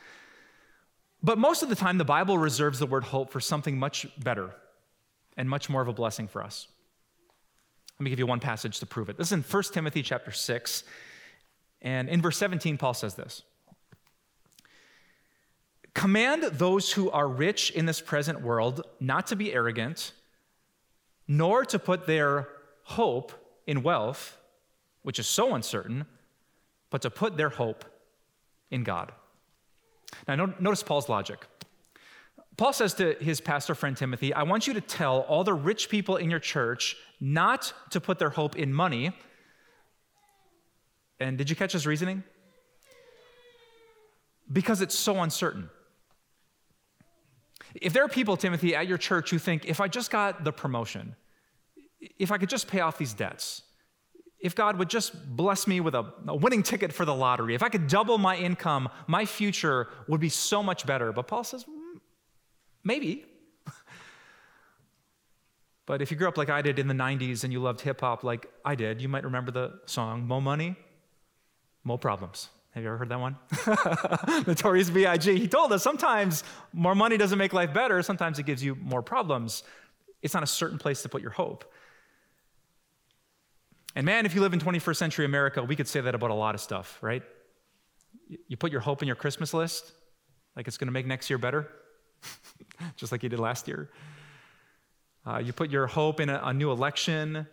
But 1.24 1.38
most 1.38 1.64
of 1.64 1.70
the 1.70 1.76
time, 1.76 1.98
the 1.98 2.06
Bible 2.06 2.38
reserves 2.38 2.80
the 2.80 2.86
word 2.86 3.06
hope 3.06 3.32
for 3.32 3.40
something 3.40 3.78
much 3.78 4.08
better 4.20 4.54
and 5.38 5.50
much 5.50 5.70
more 5.70 5.82
of 5.82 5.88
a 5.88 5.94
blessing 5.94 6.28
for 6.28 6.44
us. 6.44 6.68
Let 8.00 8.04
me 8.04 8.10
give 8.12 8.20
you 8.20 8.28
one 8.28 8.40
passage 8.40 8.80
to 8.80 8.86
prove 8.86 9.10
it. 9.10 9.18
This 9.18 9.28
is 9.28 9.34
in 9.34 9.42
1 9.42 9.64
Timothy 9.74 10.04
chapter 10.04 10.32
6. 10.32 10.84
And 11.82 12.10
in 12.10 12.22
verse 12.22 12.38
17, 12.38 12.78
Paul 12.78 12.94
says 12.94 13.16
this 13.16 13.44
Command 15.94 16.44
those 16.44 16.92
who 16.94 17.10
are 17.10 17.28
rich 17.28 17.72
in 17.72 17.88
this 17.88 18.02
present 18.02 18.42
world 18.42 18.86
not 19.00 19.26
to 19.28 19.36
be 19.36 19.52
arrogant, 19.52 20.12
nor 21.28 21.66
to 21.66 21.80
put 21.80 22.06
their 22.06 22.48
hope 22.84 23.34
in 23.66 23.82
wealth, 23.82 24.38
which 25.02 25.18
is 25.18 25.26
so 25.26 25.56
uncertain, 25.56 26.06
but 26.92 27.02
to 27.02 27.10
put 27.10 27.36
their 27.36 27.50
hope 27.50 27.84
in 28.70 28.84
God. 28.84 29.12
Now, 30.28 30.54
notice 30.60 30.84
Paul's 30.84 31.10
logic. 31.10 31.46
Paul 32.58 32.74
says 32.74 32.94
to 32.96 33.16
his 33.20 33.42
pastor 33.42 33.74
friend 33.76 33.98
Timothy, 33.98 34.34
I 34.34 34.44
want 34.44 34.68
you 34.68 34.74
to 34.74 34.82
tell 34.82 35.22
all 35.22 35.44
the 35.44 35.54
rich 35.54 35.90
people 35.90 36.18
in 36.18 36.30
your 36.30 36.40
church 36.40 36.96
not 37.20 37.74
to 37.92 38.00
put 38.00 38.20
their 38.20 38.30
hope 38.30 38.56
in 38.56 38.74
money. 38.74 39.12
And 41.20 41.38
did 41.38 41.50
you 41.50 41.56
catch 41.56 41.74
his 41.74 41.88
reasoning? 41.88 42.24
Because 44.52 44.82
it's 44.82 44.96
so 44.96 45.22
uncertain. 45.22 45.70
If 47.76 47.94
there 47.94 48.04
are 48.04 48.10
people, 48.10 48.38
Timothy, 48.38 48.76
at 48.76 48.88
your 48.88 48.98
church 48.98 49.30
who 49.30 49.40
think, 49.40 49.66
if 49.66 49.82
I 49.82 49.88
just 49.88 50.10
got 50.10 50.44
the 50.44 50.52
promotion, 50.52 51.16
if 52.18 52.32
I 52.32 52.38
could 52.38 52.50
just 52.50 52.68
pay 52.68 52.80
off 52.80 52.98
these 52.98 53.14
debts, 53.14 53.64
if 54.40 54.56
God 54.56 54.78
would 54.78 54.90
just 54.90 55.36
bless 55.36 55.66
me 55.66 55.80
with 55.80 55.96
a, 55.96 56.14
a, 56.28 56.36
winning 56.36 56.62
ticket 56.62 56.94
for 56.94 57.06
the 57.06 57.14
lottery, 57.14 57.56
if 57.56 57.64
I 57.64 57.70
could 57.70 57.88
double 57.88 58.18
my 58.18 58.38
income, 58.38 58.88
my 59.08 59.26
future 59.26 59.88
would 60.08 60.22
be 60.22 60.30
so 60.30 60.62
much 60.62 60.86
better. 60.86 61.12
But 61.12 61.28
Paul 61.28 61.44
says, 61.44 61.66
mm, 61.66 62.00
Maybe. 62.88 63.26
But 65.88 66.02
if 66.02 66.12
you 66.12 66.18
grew 66.18 66.28
up 66.28 66.38
like 66.38 66.50
I 66.50 66.62
did 66.62 66.80
in 66.80 66.88
the 66.88 66.94
90s 66.94 67.46
and 67.46 67.52
you 67.52 67.62
loved 67.62 67.80
hip 67.80 68.02
hop 68.02 68.24
like 68.24 68.46
I 68.64 68.76
did, 68.76 69.02
you 69.02 69.08
might 69.08 69.24
remember 69.24 69.52
the 69.52 69.80
song 69.86 70.28
Mo 70.28 70.42
Money, 70.42 70.76
Mo 71.86 71.98
Problems. 71.98 72.50
Have 72.72 72.84
you 72.84 72.90
ever 72.90 72.98
heard 72.98 73.10
that 73.10 73.20
one? 73.20 73.38
Notorious 74.48 74.90
B.I.G. 74.90 75.40
He 75.40 75.48
told 75.48 75.72
us 75.72 75.82
sometimes 75.82 76.44
more 76.74 76.94
money 76.94 77.18
doesn't 77.18 77.40
make 77.40 77.54
life 77.54 77.74
better, 77.74 78.04
sometimes 78.04 78.38
it 78.38 78.46
gives 78.46 78.62
you 78.62 78.76
more 78.76 79.02
problems. 79.02 79.64
It's 80.22 80.34
not 80.34 80.44
a 80.44 80.48
certain 80.48 80.78
place 80.78 81.02
to 81.04 81.10
put 81.10 81.22
your 81.22 81.32
hope. 81.32 81.64
And 83.96 84.06
man, 84.06 84.26
if 84.26 84.36
you 84.36 84.42
live 84.42 84.54
in 84.54 84.60
21st 84.60 84.96
century 84.98 85.26
America, 85.26 85.64
we 85.64 85.76
could 85.76 85.88
say 85.88 86.02
that 86.02 86.14
about 86.14 86.32
a 86.32 86.36
lot 86.36 86.54
of 86.54 86.62
stuff, 86.62 87.00
right? 87.02 87.24
You 88.48 88.58
put 88.58 88.74
your 88.74 88.82
hope 88.82 89.02
in 89.02 89.08
your 89.08 89.16
Christmas 89.16 89.54
list, 89.54 89.94
like 90.56 90.68
it's 90.68 90.78
going 90.78 90.88
to 90.88 90.92
make 90.92 91.08
next 91.08 91.30
year 91.30 91.40
better, 91.40 91.70
just 92.98 93.14
like 93.14 93.24
you 93.24 93.30
did 93.30 93.40
last 93.40 93.70
year. 93.70 93.90
Uh, 95.28 95.40
you 95.40 95.52
put 95.52 95.70
your 95.70 95.88
hope 95.88 96.22
in 96.22 96.30
a, 96.30 96.40
a, 96.42 96.54
new 96.54 96.72
election, 96.72 97.46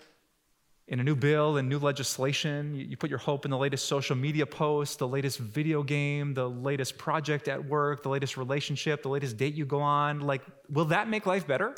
in 0.87 1.01
a 1.01 1.03
new 1.03 1.17
bill, 1.17 1.57
in 1.57 1.69
new 1.69 1.81
legislation. 1.81 2.73
You, 2.73 2.85
you 2.85 2.97
put 2.97 3.11
your 3.11 3.19
hope 3.19 3.45
in 3.45 3.51
the 3.51 3.59
latest 3.59 3.87
social 3.87 4.15
media 4.15 4.47
post, 4.47 5.01
the 5.01 5.09
latest 5.09 5.39
video 5.39 5.83
game, 5.83 6.35
the 6.35 6.49
latest 6.49 6.97
project 6.99 7.49
at 7.49 7.65
work, 7.65 8.05
the 8.05 8.11
latest 8.11 8.37
relationship, 8.37 9.03
the 9.03 9.09
latest 9.09 9.37
date 9.37 9.55
you 9.55 9.65
go 9.65 9.81
on. 9.81 10.21
Like, 10.21 10.43
will 10.71 10.85
that 10.87 11.09
make 11.09 11.27
life 11.27 11.49
better? 11.49 11.75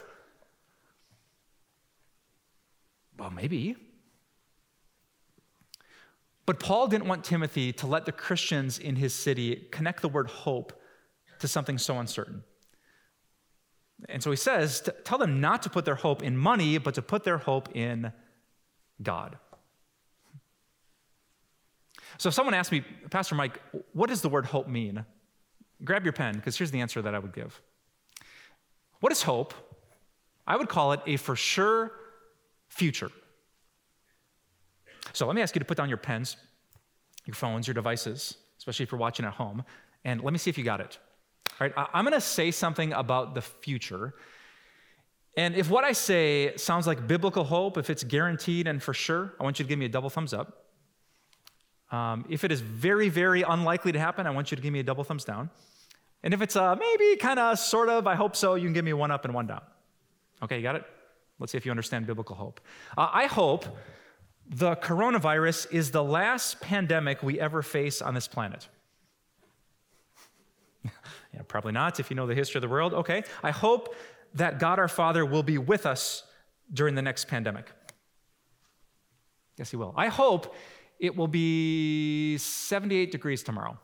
Well, 3.19 3.31
maybe. 3.31 3.76
But 6.45 6.61
Paul 6.61 6.88
didn't 6.88 7.07
want 7.09 7.25
Timothy 7.25 7.73
to 7.73 7.87
let 7.87 8.05
the 8.05 8.12
Christians 8.12 8.79
in 8.79 8.97
his 8.97 9.15
city 9.15 9.67
connect 9.73 10.03
the 10.03 10.11
word 10.11 10.29
hope 10.29 10.79
to 11.38 11.49
something 11.49 11.79
so 11.79 11.99
uncertain. 11.99 12.45
And 14.09 14.23
so 14.23 14.31
he 14.31 14.37
says, 14.37 14.88
tell 15.05 15.19
them 15.19 15.41
not 15.41 15.62
to 15.62 15.71
put 15.71 15.85
their 15.85 15.95
hope 15.95 16.23
in 16.23 16.37
money, 16.37 16.79
but 16.79 16.95
to 16.95 17.03
put 17.03 17.25
their 17.25 17.38
hope 17.38 17.75
in 17.75 18.12
God. 19.03 19.38
So 22.19 22.29
if 22.29 22.35
someone 22.35 22.55
asks 22.55 22.73
me, 22.73 22.85
Pastor 23.11 23.35
Mike, 23.35 23.61
what 23.93 24.09
does 24.09 24.23
the 24.23 24.29
word 24.29 24.47
hope 24.47 24.69
mean? 24.69 25.05
Grab 25.85 26.05
your 26.05 26.12
pen, 26.12 26.35
because 26.35 26.57
here's 26.57 26.71
the 26.71 26.81
answer 26.81 27.03
that 27.03 27.15
I 27.15 27.19
would 27.19 27.35
give. 27.35 27.61
What 29.00 29.12
is 29.12 29.23
hope? 29.23 29.55
I 30.47 30.57
would 30.57 30.69
call 30.69 30.93
it 30.93 31.00
a 31.07 31.17
for 31.17 31.37
sure 31.37 31.93
future. 32.69 33.11
So 35.12 35.26
let 35.26 35.35
me 35.35 35.43
ask 35.43 35.55
you 35.55 35.59
to 35.59 35.65
put 35.65 35.76
down 35.76 35.88
your 35.88 35.99
pens, 35.99 36.37
your 37.26 37.35
phones, 37.35 37.67
your 37.67 37.75
devices, 37.75 38.37
especially 38.59 38.85
if 38.85 38.93
you're 38.93 39.00
watching 39.00 39.26
at 39.26 39.35
home, 39.35 39.65
and 40.05 40.23
let 40.23 40.33
me 40.33 40.38
see 40.38 40.50
if 40.50 40.57
you 40.57 40.65
got 40.65 40.81
it. 40.81 40.99
All 41.53 41.67
right, 41.67 41.73
I'm 41.76 42.05
going 42.05 42.15
to 42.15 42.21
say 42.21 42.50
something 42.50 42.93
about 42.93 43.35
the 43.35 43.41
future. 43.41 44.15
And 45.37 45.55
if 45.55 45.71
what 45.71 45.85
I 45.85 45.93
say 45.93 46.57
sounds 46.57 46.87
like 46.87 47.07
biblical 47.07 47.45
hope, 47.45 47.76
if 47.76 47.91
it's 47.91 48.05
guaranteed 48.05 48.67
and 48.67 48.83
for 48.83 48.95
sure, 48.95 49.35
I 49.38 49.45
want 49.45 49.59
you 49.59 49.65
to 49.65 49.69
give 49.69 49.79
me 49.79 49.87
a 49.87 49.88
double 49.88 50.11
thumbs 50.11 50.33
up. 50.33 50.65
Um, 51.91 52.25
if 52.29 52.43
it 52.43 52.50
is 52.50 52.61
very, 52.61 53.09
very 53.09 53.43
unlikely 53.43 53.93
to 53.93 53.99
happen, 53.99 54.26
I 54.26 54.31
want 54.31 54.50
you 54.50 54.57
to 54.57 54.62
give 54.62 54.73
me 54.73 54.81
a 54.81 54.83
double 54.83 55.05
thumbs 55.05 55.25
down. 55.25 55.50
And 56.23 56.35
if 56.35 56.43
it's 56.43 56.57
uh, 56.57 56.75
maybe, 56.75 57.17
kind 57.17 57.38
of, 57.38 57.59
sort 57.59 57.88
of, 57.88 58.07
I 58.07 58.15
hope 58.15 58.35
so, 58.35 58.55
you 58.55 58.65
can 58.65 58.73
give 58.73 58.85
me 58.85 58.93
one 58.93 59.11
up 59.11 59.25
and 59.25 59.35
one 59.35 59.47
down. 59.47 59.62
Okay, 60.43 60.57
you 60.57 60.62
got 60.62 60.76
it? 60.76 60.85
Let's 61.38 61.53
see 61.53 61.59
if 61.59 61.65
you 61.65 61.71
understand 61.71 62.07
biblical 62.07 62.35
hope. 62.35 62.61
Uh, 62.97 63.09
I 63.12 63.26
hope 63.26 63.67
the 64.49 64.76
coronavirus 64.76 65.73
is 65.73 65.91
the 65.91 66.03
last 66.03 66.61
pandemic 66.61 67.23
we 67.23 67.38
ever 67.38 67.62
face 67.62 68.00
on 68.00 68.15
this 68.15 68.26
planet. 68.26 68.69
Probably 71.49 71.73
not 71.73 72.00
if 72.00 72.11
you 72.11 72.17
know 72.17 72.26
the 72.26 72.35
history 72.35 72.59
of 72.59 72.62
the 72.62 72.69
world. 72.69 72.95
Okay, 72.95 73.25
I 73.43 73.50
hope 73.50 73.95
that 74.35 74.59
God 74.59 74.79
our 74.79 74.88
Father 74.88 75.25
will 75.25 75.43
be 75.43 75.59
with 75.59 75.87
us 75.87 76.25
during 76.73 76.95
the 76.95 77.03
next 77.03 77.29
pandemic. 77.29 77.71
Yes, 79.57 79.71
He 79.71 79.76
will. 79.76 79.95
I 79.97 80.09
hope 80.09 80.55
it 80.99 81.17
will 81.17 81.29
be 81.29 82.38
78 82.38 83.11
degrees 83.11 83.43
tomorrow. 83.43 83.79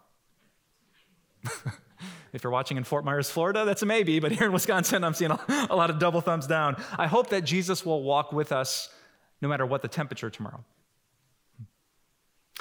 if 2.32 2.42
you're 2.42 2.52
watching 2.52 2.76
in 2.76 2.84
Fort 2.84 3.04
Myers, 3.04 3.30
Florida, 3.30 3.64
that's 3.64 3.82
a 3.82 3.86
maybe, 3.86 4.18
but 4.20 4.32
here 4.32 4.46
in 4.46 4.52
Wisconsin, 4.52 5.04
I'm 5.04 5.14
seeing 5.14 5.30
a 5.30 5.76
lot 5.76 5.90
of 5.90 5.98
double 5.98 6.20
thumbs 6.20 6.46
down. 6.46 6.82
I 6.98 7.06
hope 7.06 7.30
that 7.30 7.44
Jesus 7.44 7.84
will 7.84 8.02
walk 8.02 8.32
with 8.32 8.52
us 8.52 8.88
no 9.40 9.48
matter 9.48 9.66
what 9.66 9.82
the 9.82 9.88
temperature 9.88 10.30
tomorrow. 10.30 10.64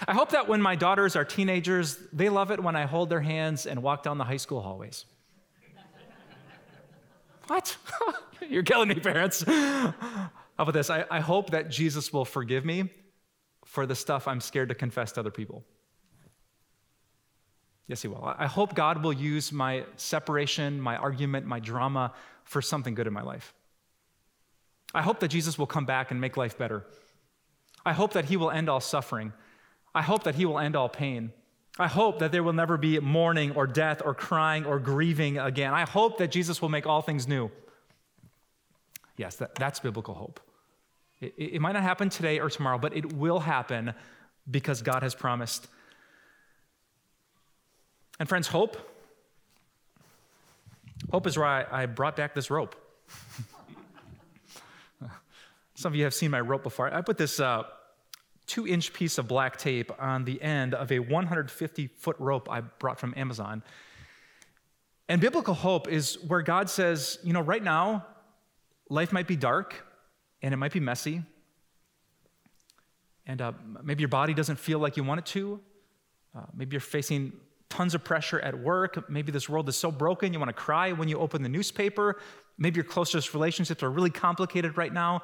I 0.07 0.13
hope 0.13 0.31
that 0.31 0.47
when 0.47 0.61
my 0.61 0.75
daughters 0.75 1.15
are 1.15 1.25
teenagers, 1.25 1.97
they 2.11 2.29
love 2.29 2.51
it 2.51 2.61
when 2.61 2.75
I 2.75 2.85
hold 2.85 3.09
their 3.09 3.21
hands 3.21 3.65
and 3.65 3.83
walk 3.83 4.03
down 4.03 4.17
the 4.17 4.23
high 4.23 4.37
school 4.37 4.61
hallways. 4.61 5.05
what? 7.47 7.77
You're 8.49 8.63
killing 8.63 8.89
me, 8.89 8.95
parents. 8.95 9.43
How 9.43 9.93
about 10.57 10.73
this? 10.73 10.89
I, 10.89 11.05
I 11.09 11.19
hope 11.19 11.51
that 11.51 11.69
Jesus 11.69 12.11
will 12.11 12.25
forgive 12.25 12.65
me 12.65 12.89
for 13.65 13.85
the 13.85 13.95
stuff 13.95 14.27
I'm 14.27 14.41
scared 14.41 14.69
to 14.69 14.75
confess 14.75 15.11
to 15.13 15.19
other 15.19 15.31
people. 15.31 15.63
Yes, 17.87 18.01
He 18.01 18.07
will. 18.07 18.23
I 18.23 18.47
hope 18.47 18.73
God 18.73 19.03
will 19.03 19.13
use 19.13 19.51
my 19.51 19.85
separation, 19.97 20.81
my 20.81 20.97
argument, 20.97 21.45
my 21.45 21.59
drama 21.59 22.13
for 22.43 22.61
something 22.61 22.95
good 22.95 23.07
in 23.07 23.13
my 23.13 23.21
life. 23.21 23.53
I 24.93 25.01
hope 25.01 25.19
that 25.19 25.29
Jesus 25.29 25.57
will 25.57 25.67
come 25.67 25.85
back 25.85 26.11
and 26.11 26.19
make 26.19 26.37
life 26.37 26.57
better. 26.57 26.85
I 27.85 27.93
hope 27.93 28.13
that 28.13 28.25
he 28.25 28.37
will 28.37 28.51
end 28.51 28.69
all 28.69 28.79
suffering. 28.79 29.33
I 29.93 30.01
hope 30.01 30.23
that 30.23 30.35
he 30.35 30.45
will 30.45 30.59
end 30.59 30.75
all 30.75 30.89
pain. 30.89 31.31
I 31.79 31.87
hope 31.87 32.19
that 32.19 32.31
there 32.31 32.43
will 32.43 32.53
never 32.53 32.77
be 32.77 32.99
mourning 32.99 33.51
or 33.55 33.65
death 33.65 34.01
or 34.03 34.13
crying 34.13 34.65
or 34.65 34.79
grieving 34.79 35.37
again. 35.37 35.73
I 35.73 35.83
hope 35.83 36.17
that 36.17 36.31
Jesus 36.31 36.61
will 36.61 36.69
make 36.69 36.85
all 36.85 37.01
things 37.01 37.27
new. 37.27 37.49
Yes, 39.17 39.37
that, 39.37 39.55
that's 39.55 39.79
biblical 39.79 40.13
hope. 40.13 40.39
It, 41.19 41.33
it 41.37 41.61
might 41.61 41.73
not 41.73 41.83
happen 41.83 42.09
today 42.09 42.39
or 42.39 42.49
tomorrow, 42.49 42.77
but 42.77 42.95
it 42.95 43.13
will 43.13 43.39
happen 43.39 43.93
because 44.49 44.81
God 44.81 45.03
has 45.03 45.15
promised. 45.15 45.67
And 48.19 48.27
friends, 48.27 48.47
hope. 48.47 48.77
Hope 51.09 51.25
is 51.27 51.37
why 51.37 51.65
I 51.71 51.85
brought 51.85 52.15
back 52.15 52.35
this 52.35 52.51
rope. 52.51 52.75
Some 55.75 55.93
of 55.93 55.95
you 55.95 56.03
have 56.03 56.13
seen 56.13 56.31
my 56.31 56.41
rope 56.41 56.63
before. 56.63 56.93
I 56.93 57.01
put 57.01 57.17
this 57.17 57.39
uh, 57.39 57.63
two 58.51 58.67
inch 58.67 58.91
piece 58.91 59.17
of 59.17 59.29
black 59.29 59.55
tape 59.55 59.91
on 59.97 60.25
the 60.25 60.41
end 60.41 60.73
of 60.73 60.91
a 60.91 60.99
150 60.99 61.87
foot 61.87 62.17
rope 62.19 62.49
I 62.51 62.59
brought 62.59 62.99
from 62.99 63.13
Amazon. 63.15 63.63
And 65.07 65.21
biblical 65.21 65.53
hope 65.53 65.87
is 65.87 66.17
where 66.27 66.41
God 66.41 66.69
says, 66.69 67.17
you 67.23 67.31
know, 67.31 67.39
right 67.39 67.63
now, 67.63 68.05
life 68.89 69.13
might 69.13 69.25
be 69.25 69.37
dark 69.37 69.85
and 70.41 70.53
it 70.53 70.57
might 70.57 70.73
be 70.73 70.81
messy. 70.81 71.23
And 73.25 73.41
uh, 73.41 73.53
maybe 73.83 74.01
your 74.01 74.09
body 74.09 74.33
doesn't 74.33 74.57
feel 74.57 74.79
like 74.79 74.97
you 74.97 75.05
want 75.05 75.19
it 75.19 75.25
to. 75.27 75.61
Uh, 76.35 76.41
maybe 76.53 76.73
you're 76.73 76.81
facing 76.81 77.31
tons 77.69 77.95
of 77.95 78.03
pressure 78.03 78.41
at 78.41 78.59
work. 78.59 79.09
Maybe 79.09 79.31
this 79.31 79.47
world 79.47 79.69
is 79.69 79.77
so 79.77 79.91
broken 79.91 80.33
you 80.33 80.39
want 80.39 80.49
to 80.49 80.53
cry 80.53 80.91
when 80.91 81.07
you 81.07 81.17
open 81.19 81.41
the 81.41 81.49
newspaper. 81.49 82.19
Maybe 82.57 82.75
your 82.75 82.83
closest 82.83 83.33
relationships 83.33 83.81
are 83.81 83.89
really 83.89 84.09
complicated 84.09 84.75
right 84.75 84.93
now 84.93 85.21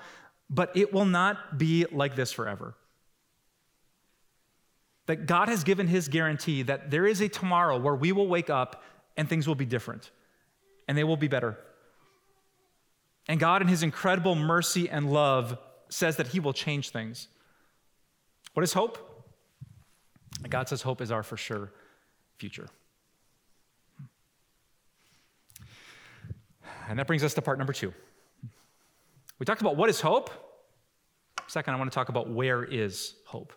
but 0.50 0.76
it 0.76 0.94
will 0.94 1.06
not 1.06 1.58
be 1.58 1.86
like 1.92 2.16
this 2.16 2.32
forever. 2.32 2.76
That 5.08 5.26
God 5.26 5.50
has 5.50 5.64
given 5.64 5.88
his 5.88 6.08
guarantee 6.08 6.64
that 6.64 6.92
there 6.92 7.08
is 7.08 7.22
a 7.22 7.28
tomorrow 7.30 7.78
where 7.78 7.96
we 7.96 8.12
will 8.12 8.28
wake 8.28 8.50
up 8.50 8.84
and 9.18 9.28
things 9.28 9.48
will 9.48 9.56
be 9.56 9.66
different 9.66 10.12
and 10.88 10.98
they 10.98 11.04
will 11.04 11.18
be 11.18 11.28
better. 11.28 11.58
And 13.28 13.40
God, 13.40 13.62
in 13.62 13.68
his 13.68 13.84
incredible 13.84 14.36
mercy 14.36 14.90
and 14.90 15.12
love, 15.12 15.58
says 15.90 16.18
that 16.18 16.28
he 16.28 16.40
will 16.40 16.54
change 16.54 16.90
things. 16.90 17.28
What 18.54 18.64
is 18.64 18.74
hope? 18.74 18.98
God 20.50 20.70
says 20.70 20.82
hope 20.82 21.02
is 21.02 21.12
our 21.12 21.24
for 21.24 21.36
sure 21.36 21.72
future. 22.38 22.68
And 26.88 27.00
that 27.00 27.08
brings 27.08 27.24
us 27.24 27.34
to 27.34 27.42
part 27.42 27.58
number 27.58 27.74
two. 27.74 27.94
We 29.40 29.46
talked 29.46 29.62
about 29.62 29.76
what 29.76 29.90
is 29.90 30.00
hope. 30.00 30.30
Second, 31.48 31.74
I 31.74 31.78
want 31.78 31.92
to 31.92 31.96
talk 31.96 32.10
about 32.10 32.30
where 32.30 32.64
is 32.64 33.16
hope. 33.26 33.54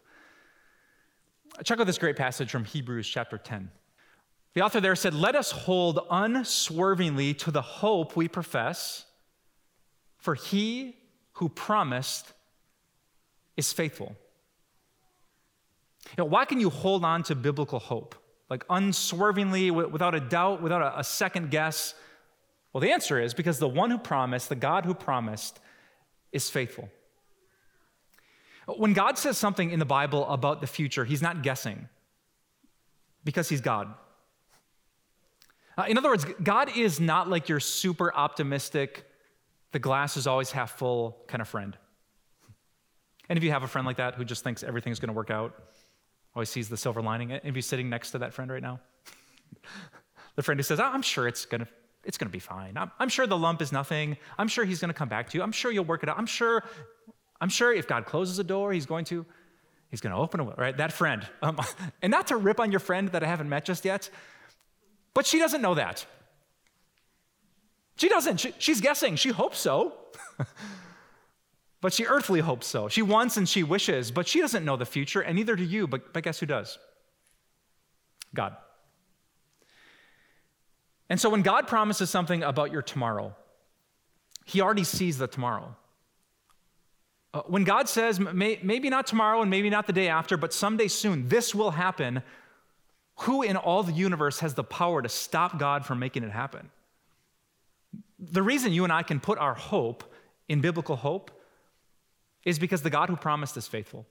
Check 1.65 1.79
out 1.79 1.87
this 1.87 1.99
great 1.99 2.17
passage 2.17 2.51
from 2.51 2.65
Hebrews 2.65 3.09
chapter 3.09 3.37
10. 3.37 3.71
The 4.55 4.63
author 4.63 4.81
there 4.81 4.97
said, 4.97 5.15
Let 5.15 5.35
us 5.37 5.51
hold 5.51 6.01
unswervingly 6.11 7.35
to 7.35 7.51
the 7.51 7.63
hope 7.63 8.17
we 8.17 8.29
profess, 8.29 9.05
for 10.19 10.35
he 10.35 10.97
who 11.35 11.49
promised 11.49 12.33
is 13.57 13.73
faithful. 13.73 14.17
You 16.09 16.15
know, 16.19 16.25
why 16.25 16.47
can 16.47 16.61
you 16.61 16.71
hold 16.71 17.05
on 17.05 17.23
to 17.25 17.35
biblical 17.35 17.79
hope? 17.79 18.15
Like 18.49 18.65
unswervingly, 18.71 19.71
without 19.71 20.15
a 20.15 20.21
doubt, 20.21 20.63
without 20.63 20.83
a, 20.83 21.01
a 21.01 21.05
second 21.05 21.51
guess? 21.51 21.95
Well, 22.73 22.81
the 22.81 22.91
answer 22.91 23.21
is 23.21 23.35
because 23.35 23.59
the 23.59 23.69
one 23.69 23.91
who 23.91 23.99
promised, 23.99 24.49
the 24.49 24.57
God 24.57 24.85
who 24.85 24.95
promised, 24.95 25.61
is 26.33 26.49
faithful. 26.49 26.89
When 28.77 28.93
God 28.93 29.19
says 29.19 29.39
something 29.39 29.71
in 29.71 29.79
the 29.79 29.85
Bible 29.85 30.29
about 30.29 30.61
the 30.61 30.67
future, 30.67 31.05
he's 31.05 31.23
not 31.23 31.43
guessing 31.43 31.89
because 33.25 33.49
he's 33.49 33.61
God. 33.61 33.93
Uh, 35.77 35.85
in 35.89 35.97
other 35.97 36.11
words, 36.11 36.27
God 36.43 36.77
is 36.77 37.01
not 37.01 37.29
like 37.29 37.49
your 37.49 37.61
super 37.61 38.15
optimistic, 38.15 39.07
the 39.73 39.79
glass 39.79 40.17
is 40.17 40.27
always 40.27 40.51
half 40.51 40.73
full 40.73 41.23
kind 41.27 41.41
of 41.41 41.49
friend. 41.49 41.77
And 43.29 43.37
if 43.37 43.45
you 43.45 43.53
have 43.53 43.63
a 43.63 43.69
friend 43.69 43.87
like 43.87 43.99
that 43.99 44.15
who 44.15 44.25
just 44.25 44.43
thinks 44.43 44.63
everything's 44.63 44.99
going 44.99 45.09
to 45.09 45.15
work 45.15 45.31
out, 45.31 45.55
always 46.35 46.51
sees 46.51 46.69
the 46.69 46.77
silver 46.77 47.01
lining, 47.01 47.33
and 47.33 47.41
if 47.45 47.55
you're 47.55 47.63
sitting 47.63 47.89
next 47.89 48.11
to 48.11 48.19
that 48.19 48.35
friend 48.35 48.51
right 48.51 48.63
now, 48.63 48.81
the 50.37 50.43
friend 50.43 50.59
who 50.59 50.63
says, 50.63 50.81
oh, 50.81 50.85
I'm 50.85 51.03
sure 51.03 51.29
it's 51.29 51.47
going 51.47 51.63
to 51.63 51.69
it's 52.05 52.17
going 52.17 52.29
to 52.29 52.33
be 52.33 52.39
fine. 52.39 52.77
I'm, 52.77 52.91
I'm, 52.99 53.09
sure 53.09 53.27
the 53.27 53.37
lump 53.37 53.61
is 53.61 53.73
nothing. 53.73 54.17
I'm 54.39 54.49
sure 54.49 54.65
he's 54.65 54.81
going 54.81 54.89
to 54.89 54.95
come 54.95 55.09
back 55.09 55.29
to 55.31 55.39
you. 55.39 55.43
I'm 55.43 55.53
sure 55.53 55.71
you'll 55.71 55.85
work 55.85 56.03
it 56.03 56.09
out. 56.09 56.19
I'm 56.19 56.27
sure, 56.27 56.65
I'm 57.41 57.49
sure 57.49 57.73
if 57.73 57.87
God 57.87 58.05
closes 58.05 58.39
a 58.39 58.45
door, 58.45 58.73
he's 58.73 58.87
going 58.87 59.05
to, 59.07 59.25
he's 59.91 60.01
going 60.01 60.15
to 60.15 60.19
open 60.21 60.41
it, 60.41 60.59
right? 60.59 60.77
That 60.77 60.93
friend. 60.93 61.27
Um, 61.43 61.59
and 62.03 62.11
not 62.11 62.29
to 62.29 62.37
rip 62.37 62.61
on 62.61 62.71
your 62.71 62.81
friend 62.81 63.09
that 63.11 63.23
I 63.23 63.27
haven't 63.27 63.49
met 63.49 63.65
just 63.65 63.85
yet, 63.85 64.11
but 65.15 65.27
she 65.27 65.39
doesn't 65.39 65.63
know 65.63 65.75
that. 65.75 66.05
She 67.97 68.09
doesn't. 68.09 68.41
She, 68.41 68.55
she's 68.59 68.81
guessing. 68.81 69.17
She 69.17 69.29
hopes 69.29 69.59
so. 69.59 69.93
but 71.81 71.93
she 71.93 72.07
earthly 72.07 72.41
hopes 72.41 72.67
so. 72.67 72.89
She 72.89 73.03
wants 73.03 73.37
and 73.37 73.49
she 73.49 73.63
wishes, 73.63 74.11
but 74.11 74.27
she 74.27 74.41
doesn't 74.41 74.65
know 74.65 74.77
the 74.77 74.87
future, 74.87 75.21
and 75.21 75.37
neither 75.37 75.57
do 75.57 75.65
you. 75.65 75.87
But, 75.87 76.13
but 76.13 76.23
guess 76.23 76.41
who 76.41 76.47
does? 76.47 76.79
God. 78.35 78.57
And 81.11 81.21
so 81.21 81.29
when 81.29 81.43
God 81.43 81.67
promises 81.67 82.09
something 82.09 82.43
about 82.43 82.71
your 82.71 82.83
tomorrow, 82.83 83.35
He 84.45 84.61
already 84.61 84.85
sees 84.85 85.19
the 85.19 85.27
tomorrow. 85.27 85.77
Uh, 87.33 87.43
when 87.47 87.65
God 87.65 87.89
says, 87.89 88.19
may, 88.19 88.59
maybe 88.63 88.91
not 88.91 89.07
tomorrow 89.07 89.41
and 89.41 89.51
maybe 89.51 89.71
not 89.71 89.87
the 89.87 89.93
day 89.93 90.09
after, 90.09 90.37
but 90.37 90.53
someday 90.53 90.89
soon, 90.89 91.29
this 91.29 91.55
will 91.55 91.71
happen, 91.71 92.23
who 93.21 93.43
in 93.43 93.57
all 93.57 93.83
the 93.83 93.93
universe 93.93 94.41
has 94.41 94.55
the 94.55 94.65
power 94.65 95.01
to 95.01 95.09
stop 95.09 95.59
God 95.59 95.87
from 95.87 95.99
making 95.99 96.25
it 96.25 96.33
happen? 96.33 96.71
The 98.19 98.43
reason 98.43 98.73
you 98.73 98.85
and 98.85 98.93
I 98.93 99.03
can 99.03 99.21
put 99.21 99.39
our 99.39 99.55
hope 99.55 100.05
in 100.49 100.61
biblical 100.61 100.97
hope 100.97 101.31
is 102.45 102.59
because 102.59 102.83
the 102.83 102.91
God 102.91 103.09
who 103.09 103.17
promised 103.17 103.57
is 103.57 103.69
faithful. 103.69 104.07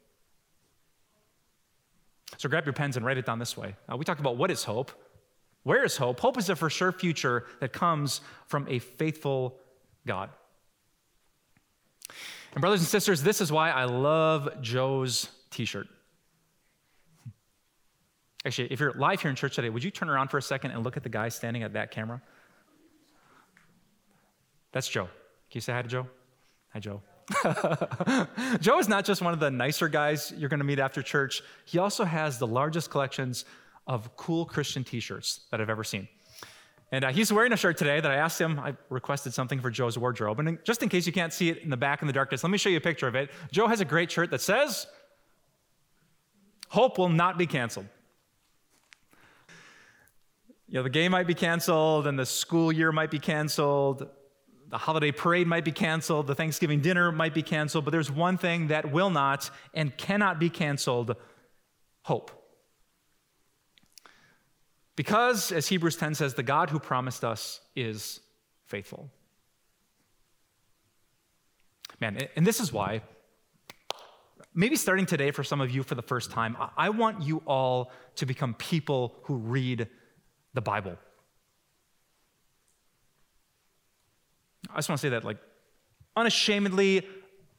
So 2.38 2.48
grab 2.48 2.66
your 2.66 2.74
pens 2.74 2.96
and 2.96 3.06
write 3.06 3.18
it 3.18 3.26
down 3.26 3.40
this 3.40 3.58
way. 3.58 3.76
Uh, 3.92 3.98
we 3.98 4.06
talked 4.06 4.20
about 4.20 4.38
what 4.38 4.52
is 4.52 4.64
hope. 4.64 4.92
Where 5.64 5.84
is 5.84 5.98
hope? 5.98 6.20
Hope 6.20 6.38
is 6.38 6.50
a 6.50 6.56
for 6.56 6.70
sure 6.70 6.92
future 6.92 7.46
that 7.60 7.74
comes 7.74 8.22
from 8.48 8.68
a 8.70 8.80
faithful 8.80 9.58
God. 10.06 10.30
And, 12.54 12.62
brothers 12.62 12.80
and 12.80 12.88
sisters, 12.88 13.22
this 13.22 13.42
is 13.42 13.52
why 13.52 13.70
I 13.70 13.86
love 13.86 14.62
Joe's 14.62 15.30
t 15.52 15.66
shirt. 15.66 15.88
Actually, 18.46 18.72
if 18.72 18.80
you're 18.80 18.94
live 18.94 19.22
here 19.22 19.30
in 19.30 19.36
church 19.36 19.56
today, 19.56 19.70
would 19.70 19.84
you 19.84 19.92
turn 19.92 20.10
around 20.10 20.30
for 20.30 20.38
a 20.38 20.42
second 20.42 20.72
and 20.72 20.84
look 20.84 20.98
at 20.98 21.04
the 21.04 21.10
guy 21.10 21.30
standing 21.30 21.64
at 21.64 21.74
that 21.74 21.92
camera? 21.92 22.22
That's 24.72 24.88
Joe. 24.88 25.06
Can 25.06 25.58
you 25.58 25.62
say 25.62 25.74
hi 25.74 25.82
to 25.82 25.88
Joe? 25.88 26.08
Hi, 26.74 26.80
Joe. 26.80 27.02
Joe 28.60 28.80
is 28.80 28.88
not 28.88 29.06
just 29.06 29.22
one 29.22 29.34
of 29.34 29.40
the 29.40 29.52
nicer 29.52 29.88
guys 29.88 30.34
you're 30.38 30.50
going 30.50 30.60
to 30.60 30.66
meet 30.66 30.80
after 30.80 31.02
church, 31.02 31.44
he 31.66 31.78
also 31.78 32.04
has 32.04 32.40
the 32.40 32.48
largest 32.48 32.90
collections 32.90 33.46
of 33.88 34.16
cool 34.16 34.46
Christian 34.46 34.84
t 34.84 35.00
shirts 35.00 35.42
that 35.52 35.60
I've 35.60 35.70
ever 35.70 35.84
seen. 35.84 36.08
And 36.92 37.06
uh, 37.06 37.12
he's 37.12 37.32
wearing 37.32 37.54
a 37.54 37.58
shirt 37.58 37.78
today 37.78 38.00
that 38.00 38.12
I 38.12 38.16
asked 38.16 38.42
him, 38.42 38.60
I 38.60 38.76
requested 38.90 39.34
something 39.34 39.60
for 39.60 39.70
Joe's 39.70 39.98
wardrobe. 39.98 40.40
And 40.40 40.58
just 40.64 40.82
in 40.82 40.90
case 40.90 41.06
you 41.06 41.14
can't 41.14 41.32
see 41.32 41.50
it 41.50 41.60
in 41.60 41.70
the 41.70 41.78
back 41.78 42.02
in 42.02 42.08
the 42.08 42.14
darkness, 42.14 42.44
let 42.44 42.50
me 42.50 42.58
show 42.58 42.70
you 42.70 42.78
a 42.78 42.82
picture 42.82 43.08
of 43.08 43.16
it. 43.16 43.30
Joe 43.52 43.68
has 43.68 43.80
a 43.80 43.86
great 43.86 44.12
shirt 44.12 44.32
that 44.32 44.42
says, 44.42 44.88
Hope 46.70 46.98
will 46.98 47.10
not 47.10 47.38
be 47.38 47.48
canceled. 47.48 47.88
You 50.68 50.76
know, 50.76 50.84
the 50.84 50.90
game 50.90 51.12
might 51.12 51.26
be 51.26 51.34
canceled, 51.34 52.06
and 52.06 52.18
the 52.18 52.28
school 52.28 52.72
year 52.72 52.92
might 52.92 53.10
be 53.10 53.18
canceled, 53.18 54.08
the 54.70 54.78
holiday 54.78 55.12
parade 55.12 55.48
might 55.48 55.66
be 55.66 55.72
canceled, 55.72 56.28
the 56.28 56.36
Thanksgiving 56.36 56.80
dinner 56.80 57.12
might 57.12 57.34
be 57.34 57.42
canceled, 57.42 57.86
but 57.86 57.92
there's 57.92 58.12
one 58.12 58.38
thing 58.38 58.68
that 58.68 58.92
will 58.92 59.10
not 59.10 59.50
and 59.74 59.98
cannot 59.98 60.40
be 60.40 60.48
canceled 60.48 61.16
hope. 62.04 62.39
Because, 65.00 65.54
as 65.54 65.66
Hebrews 65.70 65.96
10 65.96 66.16
says, 66.16 66.34
the 66.34 66.44
God 66.44 66.70
who 66.70 66.78
promised 66.78 67.24
us 67.24 67.62
is 67.74 68.20
faithful. 68.66 69.10
Man, 72.02 72.28
and 72.36 72.46
this 72.46 72.60
is 72.60 72.74
why, 72.74 73.02
maybe 74.54 74.76
starting 74.76 75.06
today 75.06 75.32
for 75.32 75.42
some 75.42 75.62
of 75.62 75.72
you 75.72 75.84
for 75.84 75.96
the 75.96 76.02
first 76.02 76.32
time, 76.32 76.58
I 76.76 76.90
want 76.90 77.24
you 77.24 77.42
all 77.46 77.94
to 78.16 78.26
become 78.26 78.56
people 78.56 79.16
who 79.24 79.38
read 79.38 79.88
the 80.54 80.60
Bible. 80.60 80.98
I 84.70 84.80
just 84.80 84.90
want 84.90 85.00
to 85.00 85.08
say 85.08 85.12
that, 85.12 85.24
like, 85.24 85.38
unashamedly, 86.18 87.08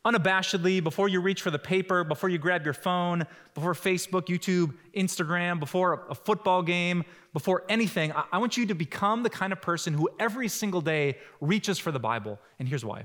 unabashedly, 0.04 0.82
before 0.82 1.08
you 1.08 1.20
reach 1.20 1.42
for 1.42 1.50
the 1.50 1.58
paper, 1.58 2.04
before 2.04 2.28
you 2.30 2.38
grab 2.38 2.64
your 2.64 2.74
phone, 2.74 3.26
before 3.54 3.74
Facebook, 3.74 4.26
YouTube, 4.26 4.74
Instagram, 4.96 5.60
before 5.60 6.06
a, 6.08 6.14
football 6.14 6.62
game, 6.62 7.04
before 7.32 7.64
anything, 7.68 8.12
I, 8.32 8.38
want 8.38 8.56
you 8.56 8.66
to 8.66 8.74
become 8.74 9.22
the 9.22 9.30
kind 9.30 9.52
of 9.52 9.60
person 9.60 9.92
who 9.92 10.08
every 10.18 10.48
single 10.48 10.80
day 10.80 11.18
reaches 11.40 11.78
for 11.78 11.92
the 11.92 11.98
Bible. 11.98 12.38
And 12.58 12.68
here's 12.68 12.84
why. 12.84 13.04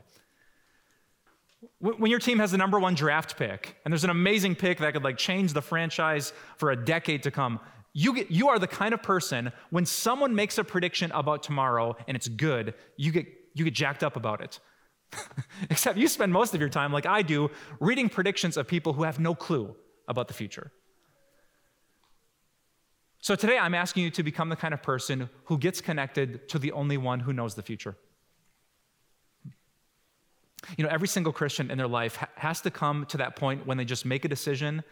When 1.79 2.09
your 2.09 2.19
team 2.19 2.39
has 2.39 2.51
the 2.51 2.57
number 2.57 2.79
one 2.79 2.95
draft 2.95 3.37
pick, 3.37 3.75
and 3.83 3.91
there's 3.91 4.03
an 4.03 4.09
amazing 4.09 4.55
pick 4.55 4.79
that 4.79 4.93
could 4.93 5.03
like 5.03 5.17
change 5.17 5.53
the 5.53 5.61
franchise 5.61 6.31
for 6.57 6.71
a 6.71 6.75
decade 6.75 7.23
to 7.23 7.31
come, 7.31 7.59
you, 7.93 8.13
get, 8.13 8.31
you 8.31 8.49
are 8.49 8.59
the 8.59 8.67
kind 8.67 8.93
of 8.93 9.01
person 9.01 9.51
when 9.69 9.85
someone 9.85 10.35
makes 10.35 10.57
a 10.57 10.63
prediction 10.63 11.11
about 11.11 11.43
tomorrow 11.43 11.95
and 12.07 12.15
it's 12.15 12.27
good, 12.27 12.73
you 12.97 13.11
get, 13.11 13.25
you 13.53 13.65
get 13.65 13.73
jacked 13.73 14.03
up 14.03 14.15
about 14.15 14.41
it. 14.41 14.59
Except 15.69 15.97
you 15.97 16.07
spend 16.07 16.31
most 16.31 16.53
of 16.53 16.59
your 16.59 16.69
time, 16.69 16.91
like 16.91 17.05
I 17.05 17.21
do, 17.21 17.49
reading 17.79 18.09
predictions 18.09 18.57
of 18.57 18.67
people 18.67 18.93
who 18.93 19.03
have 19.03 19.19
no 19.19 19.35
clue 19.35 19.75
about 20.07 20.27
the 20.27 20.33
future. 20.33 20.71
So 23.21 23.35
today 23.35 23.57
I'm 23.57 23.73
asking 23.73 24.03
you 24.03 24.11
to 24.11 24.23
become 24.23 24.49
the 24.49 24.55
kind 24.55 24.73
of 24.73 24.83
person 24.83 25.29
who 25.45 25.57
gets 25.57 25.81
connected 25.81 26.47
to 26.49 26.59
the 26.59 26.71
only 26.73 26.97
one 26.97 27.21
who 27.21 27.33
knows 27.33 27.55
the 27.55 27.63
future. 27.63 27.95
You 30.77 30.83
know, 30.83 30.89
every 30.89 31.07
single 31.07 31.33
Christian 31.33 31.71
in 31.71 31.77
their 31.77 31.87
life 31.87 32.17
has 32.35 32.61
to 32.61 32.71
come 32.71 33.05
to 33.07 33.17
that 33.17 33.35
point 33.35 33.65
when 33.65 33.77
they 33.77 33.85
just 33.85 34.05
make 34.05 34.25
a 34.25 34.27
decision 34.27 34.83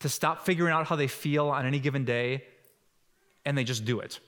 to 0.00 0.08
stop 0.08 0.44
figuring 0.44 0.72
out 0.72 0.86
how 0.86 0.96
they 0.96 1.06
feel 1.08 1.48
on 1.48 1.66
any 1.66 1.78
given 1.78 2.04
day 2.04 2.44
and 3.44 3.56
they 3.56 3.64
just 3.64 3.84
do 3.84 4.00
it. 4.00 4.20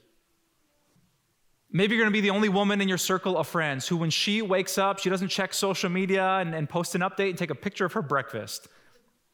Maybe 1.73 1.95
you're 1.95 2.03
going 2.03 2.13
to 2.13 2.17
be 2.17 2.21
the 2.21 2.35
only 2.35 2.49
woman 2.49 2.81
in 2.81 2.89
your 2.89 2.99
circle 2.99 3.39
of 3.39 3.47
friends 3.47 3.87
who, 3.87 3.97
when 3.97 4.11
she 4.11 4.43
wakes 4.43 4.77
up, 4.77 4.99
she 4.99 5.09
doesn't 5.09 5.29
check 5.29 5.55
social 5.55 5.89
media 5.89 6.39
and, 6.39 6.53
and, 6.55 6.69
post 6.69 6.97
an 6.97 7.01
update 7.01 7.31
and 7.31 7.39
take 7.39 7.51
a 7.51 7.55
picture 7.55 7.85
of 7.85 7.93
her 7.93 8.03
breakfast. 8.03 8.67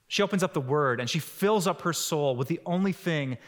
She 0.09 0.23
opens 0.23 0.43
up 0.43 0.53
the 0.53 0.61
Word 0.61 1.01
and 1.01 1.09
she 1.09 1.19
fills 1.19 1.67
up 1.67 1.83
her 1.83 1.95
soul 1.95 2.37
with 2.37 2.49
the 2.49 2.61
only 2.67 2.93
thing 2.93 3.39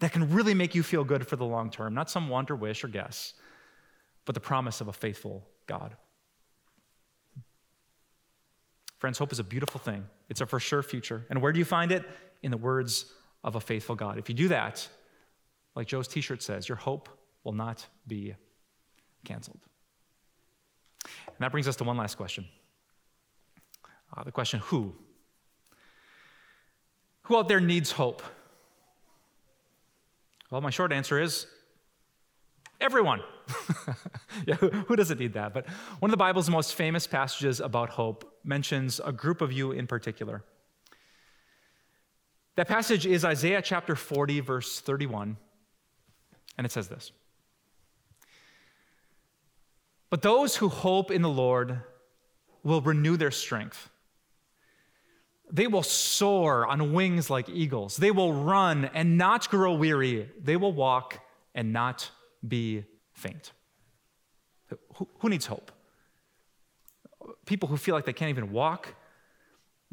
that 0.00 0.10
can 0.10 0.32
really 0.32 0.52
make 0.52 0.74
you 0.74 0.82
feel 0.82 1.04
good 1.04 1.26
for 1.28 1.36
the 1.36 1.44
long 1.44 1.70
term, 1.70 1.94
not 1.94 2.10
some 2.10 2.28
want 2.28 2.50
or 2.50 2.56
wish 2.56 2.82
or 2.82 2.88
guess, 2.88 3.34
but 4.24 4.34
the 4.34 4.40
promise 4.40 4.80
of 4.80 4.88
a 4.88 4.92
faithful 4.92 5.46
God. 5.68 5.96
Friends, 8.98 9.18
hope 9.18 9.32
is 9.32 9.38
a 9.38 9.44
beautiful 9.44 9.80
thing. 9.80 10.04
It's 10.28 10.40
a 10.40 10.46
for 10.46 10.58
sure 10.58 10.82
future. 10.82 11.24
And 11.30 11.40
where 11.40 11.52
do 11.52 11.60
you 11.60 11.64
find 11.64 11.92
it? 11.92 12.04
In 12.42 12.50
the 12.50 12.56
words 12.56 13.06
of 13.44 13.54
a 13.54 13.60
faithful 13.60 13.94
God. 13.94 14.18
If 14.18 14.28
you 14.28 14.34
do 14.34 14.48
that, 14.48 14.88
like 15.76 15.86
Joe's 15.86 16.08
t 16.08 16.20
shirt 16.20 16.42
says, 16.42 16.68
your 16.68 16.76
hope 16.76 17.08
will 17.44 17.52
not 17.52 17.86
be 18.06 18.34
canceled. 19.24 19.60
And 21.04 21.36
that 21.40 21.50
brings 21.50 21.68
us 21.68 21.76
to 21.76 21.84
one 21.84 21.96
last 21.96 22.16
question 22.16 22.46
uh, 24.16 24.24
the 24.24 24.32
question 24.32 24.60
who? 24.60 24.94
Who 27.22 27.36
out 27.36 27.48
there 27.48 27.60
needs 27.60 27.92
hope? 27.92 28.22
Well, 30.50 30.60
my 30.60 30.70
short 30.70 30.92
answer 30.92 31.20
is 31.20 31.46
everyone. 32.80 33.20
yeah, 34.46 34.56
who, 34.56 34.68
who, 34.68 34.96
doesn't 34.96 35.18
need 35.18 35.32
that? 35.34 35.54
But 35.54 35.66
one 36.00 36.10
of 36.10 36.12
the 36.12 36.18
Bible's 36.18 36.50
most 36.50 36.74
famous 36.74 37.06
passages 37.06 37.60
about 37.60 37.90
hope 37.90 38.38
mentions 38.44 39.00
a 39.02 39.12
group 39.12 39.40
of 39.40 39.52
you 39.52 39.72
in 39.72 39.86
particular. 39.86 40.44
That 42.56 42.68
passage 42.68 43.06
is 43.06 43.24
Isaiah 43.24 43.62
chapter 43.62 43.96
40, 43.96 44.40
verse 44.40 44.80
31, 44.80 45.38
and 46.58 46.64
it 46.66 46.70
says 46.70 46.88
this 46.88 47.12
but 50.12 50.20
those 50.20 50.56
who 50.56 50.68
hope 50.68 51.10
in 51.10 51.22
the 51.22 51.30
Lord 51.30 51.80
will 52.62 52.82
renew 52.82 53.16
their 53.16 53.30
strength. 53.30 53.88
They 55.50 55.66
will 55.66 55.82
soar 55.82 56.66
on 56.66 56.92
wings 56.92 57.30
like 57.30 57.48
eagles. 57.48 57.96
They 57.96 58.10
will 58.10 58.34
run 58.34 58.90
and 58.92 59.16
not 59.16 59.48
grow 59.48 59.72
weary. 59.72 60.28
They 60.38 60.56
will 60.56 60.74
walk 60.74 61.18
and 61.54 61.72
not 61.72 62.10
be 62.46 62.84
faint. 63.14 63.52
Who, 64.96 65.08
who 65.20 65.30
needs 65.30 65.46
hope? 65.46 65.72
People 67.46 67.70
who 67.70 67.78
feel 67.78 67.94
like 67.94 68.04
they 68.04 68.12
can't 68.12 68.28
even 68.28 68.52
walk, 68.52 68.94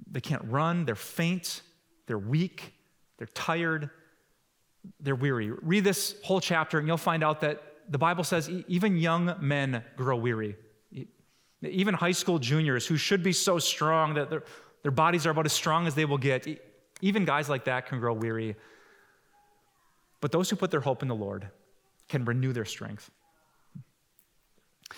they 0.05 0.19
can't 0.19 0.43
run, 0.43 0.83
they're 0.83 0.95
faint, 0.95 1.61
they're 2.07 2.19
weak, 2.19 2.73
they're 3.17 3.27
tired. 3.27 3.89
they're 4.99 5.15
weary. 5.15 5.49
Read 5.49 5.85
this 5.85 6.15
whole 6.23 6.41
chapter, 6.41 6.77
and 6.77 6.87
you'll 6.87 6.97
find 6.97 7.23
out 7.23 7.39
that 7.39 7.63
the 7.89 7.97
Bible 7.97 8.23
says 8.23 8.49
even 8.67 8.97
young 8.97 9.35
men 9.39 9.83
grow 9.97 10.15
weary. 10.15 10.55
Even 11.61 11.93
high 11.93 12.11
school 12.11 12.39
juniors 12.39 12.85
who 12.85 12.95
should 12.95 13.23
be 13.23 13.33
so 13.33 13.59
strong 13.59 14.13
that 14.13 14.29
their, 14.29 14.43
their 14.83 14.91
bodies 14.91 15.25
are 15.25 15.31
about 15.31 15.45
as 15.45 15.53
strong 15.53 15.87
as 15.87 15.95
they 15.95 16.05
will 16.05 16.17
get, 16.17 16.47
even 17.01 17.25
guys 17.25 17.49
like 17.49 17.65
that 17.65 17.87
can 17.87 17.99
grow 17.99 18.13
weary. 18.13 18.55
But 20.21 20.31
those 20.31 20.49
who 20.49 20.55
put 20.55 20.71
their 20.71 20.79
hope 20.81 21.01
in 21.01 21.07
the 21.07 21.15
Lord 21.15 21.49
can 22.07 22.23
renew 22.25 22.53
their 22.53 22.65
strength. 22.65 23.11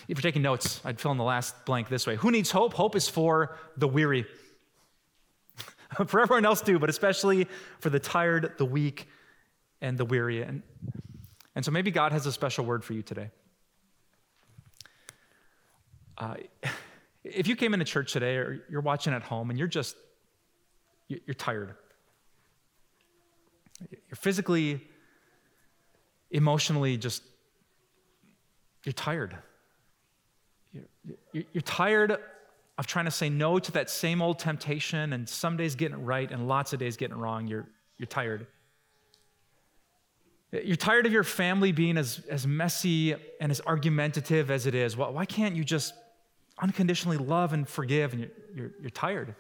If 0.08 0.18
you're 0.18 0.22
taking 0.22 0.42
notes, 0.42 0.82
I'd 0.86 1.00
fill 1.00 1.12
in 1.12 1.18
the 1.18 1.24
last 1.24 1.66
blank 1.66 1.90
this 1.90 2.06
way 2.08 2.16
Who 2.18 2.32
needs 2.32 2.52
hope? 2.52 2.74
Hope 2.74 2.96
is 2.96 3.08
for 3.08 3.58
the 3.78 3.88
weary. 3.88 4.26
for 6.08 6.22
everyone 6.22 6.46
else, 6.46 6.62
too, 6.62 6.80
but 6.80 6.90
especially 6.90 7.48
for 7.80 7.90
the 7.90 8.00
tired, 8.00 8.54
the 8.58 8.66
weak, 8.66 9.08
and 9.82 9.98
the 9.98 10.06
weary. 10.06 10.42
And, 10.42 10.64
and 11.56 11.66
so 11.66 11.72
maybe 11.72 11.92
God 11.92 12.12
has 12.12 12.26
a 12.26 12.32
special 12.32 12.66
word 12.66 12.84
for 12.84 12.94
you 12.94 13.02
today. 13.02 13.30
Uh, 16.18 16.36
if 17.24 17.48
you 17.48 17.56
came 17.56 17.74
into 17.74 17.86
church 17.86 18.14
today 18.14 18.38
or 18.38 18.64
you're 18.70 18.82
watching 18.82 19.14
at 19.14 19.24
home 19.24 19.50
and 19.50 19.60
you're 19.60 19.68
just, 19.68 19.96
you're 21.08 21.34
tired, 21.34 21.76
you're 23.80 24.16
physically, 24.16 24.82
emotionally 26.30 26.98
just, 26.98 27.24
you're 28.84 28.94
tired. 28.94 29.36
You're, 30.74 31.44
you're 31.54 31.62
tired 31.62 32.18
of 32.78 32.88
trying 32.88 33.06
to 33.06 33.12
say 33.12 33.30
no 33.30 33.60
to 33.60 33.72
that 33.74 33.90
same 33.90 34.22
old 34.22 34.40
temptation 34.40 35.14
and 35.14 35.28
some 35.28 35.58
days 35.58 35.76
getting 35.76 35.98
it 35.98 36.02
right 36.02 36.32
and 36.32 36.48
lots 36.48 36.74
of 36.74 36.80
days 36.80 36.98
getting 36.98 37.18
it 37.18 37.20
wrong. 37.20 37.48
You're, 37.48 37.68
you're 37.98 38.08
tired. 38.08 38.48
You're 40.52 40.76
tired 40.76 41.06
of 41.06 41.14
your 41.14 41.24
family 41.24 41.72
being 41.72 41.98
as, 41.98 42.22
as 42.30 42.46
messy 42.46 43.16
and 43.40 43.52
as 43.52 43.62
argumentative 43.62 44.52
as 44.52 44.66
it 44.66 44.76
is. 44.76 44.98
Why, 44.98 45.10
why 45.10 45.26
can't 45.26 45.56
you 45.56 45.64
just 45.64 45.94
unconditionally 46.60 47.18
love 47.18 47.54
and 47.54 47.68
forgive? 47.68 48.12
And 48.12 48.22
you're, 48.22 48.32
you're, 48.54 48.72
you're 48.82 48.90
tired. 48.90 49.34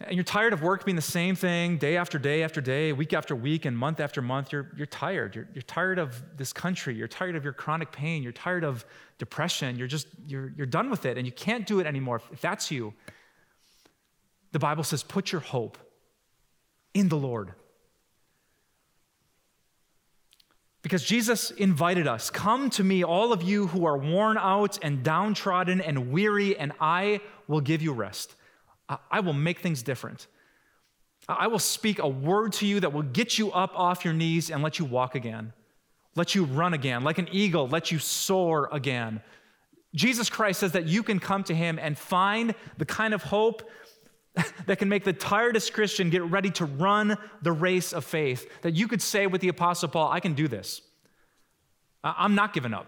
And 0.00 0.14
you're 0.14 0.24
tired 0.24 0.52
of 0.52 0.62
work 0.62 0.84
being 0.84 0.96
the 0.96 1.02
same 1.02 1.36
thing 1.36 1.78
day 1.78 1.96
after 1.96 2.18
day 2.18 2.42
after 2.42 2.60
day, 2.60 2.92
week 2.92 3.12
after 3.12 3.36
week, 3.36 3.64
and 3.64 3.76
month 3.76 4.00
after 4.00 4.20
month. 4.20 4.52
You're, 4.52 4.70
you're 4.76 4.86
tired. 4.86 5.34
You're, 5.34 5.48
you're 5.54 5.62
tired 5.62 5.98
of 5.98 6.20
this 6.36 6.52
country. 6.52 6.94
You're 6.94 7.08
tired 7.08 7.36
of 7.36 7.44
your 7.44 7.52
chronic 7.52 7.92
pain. 7.92 8.22
You're 8.22 8.32
tired 8.32 8.64
of 8.64 8.84
depression. 9.18 9.76
You're 9.76 9.88
just, 9.88 10.08
you're, 10.26 10.52
you're 10.56 10.66
done 10.66 10.90
with 10.90 11.04
it, 11.06 11.18
and 11.18 11.26
you 11.26 11.32
can't 11.32 11.66
do 11.66 11.78
it 11.80 11.86
anymore. 11.86 12.20
If 12.32 12.40
that's 12.40 12.70
you, 12.70 12.94
the 14.50 14.58
Bible 14.58 14.84
says, 14.84 15.02
put 15.02 15.30
your 15.30 15.40
hope 15.40 15.78
in 16.94 17.08
the 17.08 17.16
Lord. 17.16 17.54
Because 20.88 21.04
Jesus 21.04 21.50
invited 21.50 22.06
us 22.06 22.30
Come 22.30 22.70
to 22.70 22.82
me, 22.82 23.04
all 23.04 23.30
of 23.30 23.42
you 23.42 23.66
who 23.66 23.84
are 23.84 23.98
worn 23.98 24.38
out 24.38 24.78
and 24.80 25.02
downtrodden 25.02 25.82
and 25.82 26.10
weary, 26.10 26.56
and 26.56 26.72
I 26.80 27.20
will 27.46 27.60
give 27.60 27.82
you 27.82 27.92
rest. 27.92 28.34
I 29.10 29.20
will 29.20 29.34
make 29.34 29.58
things 29.58 29.82
different. 29.82 30.28
I 31.28 31.48
will 31.48 31.58
speak 31.58 31.98
a 31.98 32.08
word 32.08 32.54
to 32.54 32.66
you 32.66 32.80
that 32.80 32.94
will 32.94 33.02
get 33.02 33.36
you 33.36 33.52
up 33.52 33.78
off 33.78 34.02
your 34.02 34.14
knees 34.14 34.50
and 34.50 34.62
let 34.62 34.78
you 34.78 34.86
walk 34.86 35.14
again, 35.14 35.52
let 36.16 36.34
you 36.34 36.44
run 36.44 36.72
again, 36.72 37.04
like 37.04 37.18
an 37.18 37.28
eagle, 37.32 37.68
let 37.68 37.92
you 37.92 37.98
soar 37.98 38.70
again. 38.72 39.20
Jesus 39.94 40.30
Christ 40.30 40.60
says 40.60 40.72
that 40.72 40.86
you 40.86 41.02
can 41.02 41.20
come 41.20 41.44
to 41.44 41.54
him 41.54 41.78
and 41.78 41.98
find 41.98 42.54
the 42.78 42.86
kind 42.86 43.12
of 43.12 43.24
hope 43.24 43.68
that 44.66 44.78
can 44.78 44.88
make 44.88 45.04
the 45.04 45.12
tiredest 45.12 45.72
Christian 45.72 46.10
get 46.10 46.22
ready 46.24 46.50
to 46.52 46.64
run 46.64 47.16
the 47.42 47.52
race 47.52 47.92
of 47.92 48.04
faith. 48.04 48.48
That 48.62 48.74
you 48.74 48.88
could 48.88 49.02
say 49.02 49.26
with 49.26 49.40
the 49.40 49.48
Apostle 49.48 49.88
Paul, 49.88 50.10
I 50.10 50.20
can 50.20 50.34
do 50.34 50.48
this. 50.48 50.82
I'm 52.04 52.34
not 52.34 52.52
giving 52.52 52.72
up. 52.72 52.86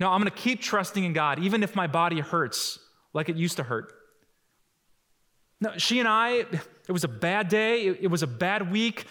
No, 0.00 0.10
I'm 0.10 0.20
going 0.20 0.30
to 0.30 0.36
keep 0.36 0.60
trusting 0.60 1.04
in 1.04 1.12
God, 1.12 1.38
even 1.38 1.62
if 1.62 1.76
my 1.76 1.86
body 1.86 2.20
hurts 2.20 2.78
like 3.12 3.28
it 3.28 3.36
used 3.36 3.56
to 3.58 3.62
hurt. 3.62 3.92
No, 5.60 5.72
she 5.76 6.00
and 6.00 6.08
I, 6.08 6.46
it 6.88 6.92
was 6.92 7.04
a 7.04 7.08
bad 7.08 7.48
day, 7.48 7.86
it, 7.86 8.10
was 8.10 8.22
a 8.22 8.26
bad 8.26 8.70
week, 8.70 9.06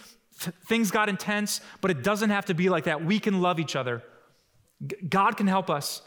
things 0.68 0.92
got 0.92 1.10
intense, 1.10 1.62
but 1.80 1.90
it 1.90 2.04
doesn't 2.04 2.32
have 2.32 2.46
to 2.46 2.54
be 2.54 2.70
like 2.70 2.84
that. 2.84 3.04
We 3.04 3.20
can 3.20 3.42
love 3.42 3.60
each 3.60 3.76
other. 3.76 4.04
God 5.08 5.38
can 5.38 5.48
help 5.48 5.70
us. 5.70 6.02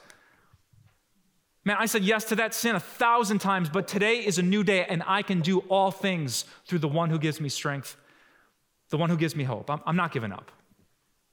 Man, 1.67 1.77
I 1.81 1.87
said 1.87 2.05
yes 2.05 2.25
to 2.27 2.37
that 2.37 2.55
sin 2.55 2.77
a 2.77 2.81
thousand 2.81 3.41
times, 3.41 3.69
but 3.69 3.89
today 3.89 4.25
is 4.25 4.39
a 4.39 4.43
new 4.43 4.63
day, 4.63 4.85
and 4.85 5.03
I 5.05 5.23
can 5.23 5.41
do 5.41 5.59
all 5.69 5.91
things 5.91 6.45
through 6.65 6.79
the 6.79 6.87
one 6.87 7.11
who 7.11 7.19
gives 7.19 7.41
me 7.41 7.49
strength, 7.49 7.97
the 8.91 8.97
one 8.97 9.11
who 9.11 9.17
gives 9.17 9.35
me 9.35 9.43
hope. 9.43 9.69
I'm, 9.69 9.81
I'm 9.85 9.97
not 9.97 10.13
giving 10.13 10.31
up. 10.31 10.53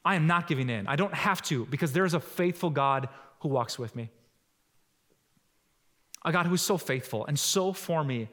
I 0.04 0.16
am 0.16 0.26
not 0.26 0.48
giving 0.48 0.72
in. 0.72 0.88
I 0.88 0.96
don't 0.96 1.14
have 1.14 1.44
to 1.44 1.68
because 1.68 1.94
there 1.94 2.04
is 2.04 2.16
a 2.16 2.20
faithful 2.20 2.72
God 2.72 3.10
who 3.42 3.50
walks 3.50 3.78
with 3.78 3.96
me. 3.96 4.10
A 6.26 6.32
God 6.32 6.48
who 6.48 6.56
is 6.56 6.64
so 6.64 6.80
faithful 6.80 7.28
and 7.28 7.38
so 7.38 7.72
for 7.72 8.04
me 8.04 8.28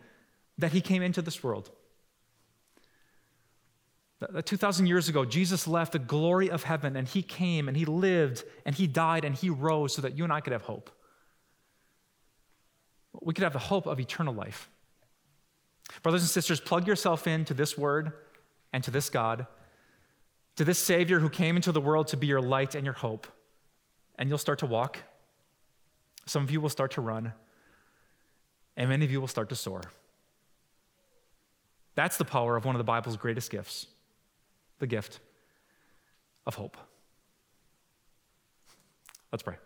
that 0.57 0.73
he 0.73 0.81
came 0.81 1.03
into 1.03 1.21
this 1.21 1.45
world. 1.45 1.71
That 4.21 4.47
2,000 4.47 4.87
years 4.87 5.11
ago, 5.11 5.27
Jesus 5.27 5.69
left 5.69 5.93
the 5.93 5.99
glory 5.99 6.51
of 6.51 6.63
heaven 6.63 6.97
and 6.97 7.07
he 7.07 7.23
came 7.23 7.69
and 7.69 7.77
he 7.77 7.85
lived 7.85 8.43
and 8.65 8.75
he 8.75 8.87
died 8.87 9.27
and 9.27 9.35
he 9.35 9.51
rose 9.51 9.95
so 9.95 10.01
that 10.01 10.17
you 10.17 10.25
and 10.25 10.33
I 10.33 10.41
could 10.41 10.55
have 10.55 10.63
hope. 10.63 10.91
We 13.13 13.35
could 13.35 13.45
have 13.45 13.53
the 13.53 13.59
hope 13.59 13.87
of 13.87 13.99
eternal 13.99 14.35
life. 14.35 14.69
Brothers 16.03 16.23
and 16.23 16.31
sisters, 16.31 16.61
plug 16.61 16.87
yourself 16.87 17.27
into 17.27 17.55
this 17.55 17.77
word 17.77 18.13
and 18.73 18.83
to 18.85 18.91
this 18.91 19.11
God, 19.11 19.47
to 20.57 20.65
this 20.65 20.79
Savior 20.79 21.19
who 21.19 21.29
came 21.29 21.57
into 21.57 21.73
the 21.73 21.81
world 21.81 22.09
to 22.09 22.17
be 22.17 22.27
your 22.27 22.41
light 22.41 22.75
and 22.75 22.85
your 22.85 22.95
hope. 22.95 23.27
And 24.19 24.29
you'll 24.29 24.39
start 24.39 24.61
to 24.61 24.67
walk. 24.67 24.99
Some 26.27 26.43
of 26.43 26.51
you 26.51 26.61
will 26.61 26.69
start 26.69 26.93
to 26.93 27.01
run. 27.01 27.33
And 28.77 28.89
many 28.89 29.05
of 29.05 29.11
you 29.11 29.21
will 29.21 29.29
start 29.29 29.49
to 29.49 29.57
soar. 29.57 29.83
That's 31.95 32.17
the 32.17 32.25
power 32.25 32.57
of 32.57 32.65
one 32.65 32.75
of 32.75 32.79
the 32.79 32.85
Bible's 32.85 33.17
greatest 33.17 33.51
gifts 33.51 33.87
the 34.79 34.87
gift 34.87 35.21
of 36.47 36.55
hope. 36.55 36.79
Let's 39.31 39.43
pray. 39.43 39.57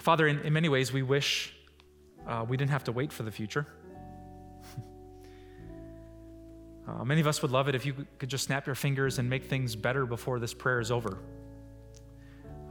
Father, 0.00 0.26
in, 0.26 0.40
in 0.40 0.52
many 0.54 0.70
ways, 0.70 0.92
we 0.92 1.02
wish 1.02 1.54
uh, 2.26 2.44
we 2.48 2.56
didn't 2.56 2.70
have 2.70 2.84
to 2.84 2.92
wait 2.92 3.12
for 3.12 3.22
the 3.22 3.30
future. 3.30 3.66
uh, 6.88 7.04
many 7.04 7.20
of 7.20 7.26
us 7.26 7.42
would 7.42 7.50
love 7.50 7.68
it 7.68 7.74
if 7.74 7.84
you 7.84 8.06
could 8.18 8.30
just 8.30 8.44
snap 8.44 8.64
your 8.64 8.74
fingers 8.74 9.18
and 9.18 9.28
make 9.28 9.44
things 9.44 9.76
better 9.76 10.06
before 10.06 10.38
this 10.38 10.54
prayer 10.54 10.80
is 10.80 10.90
over. 10.90 11.18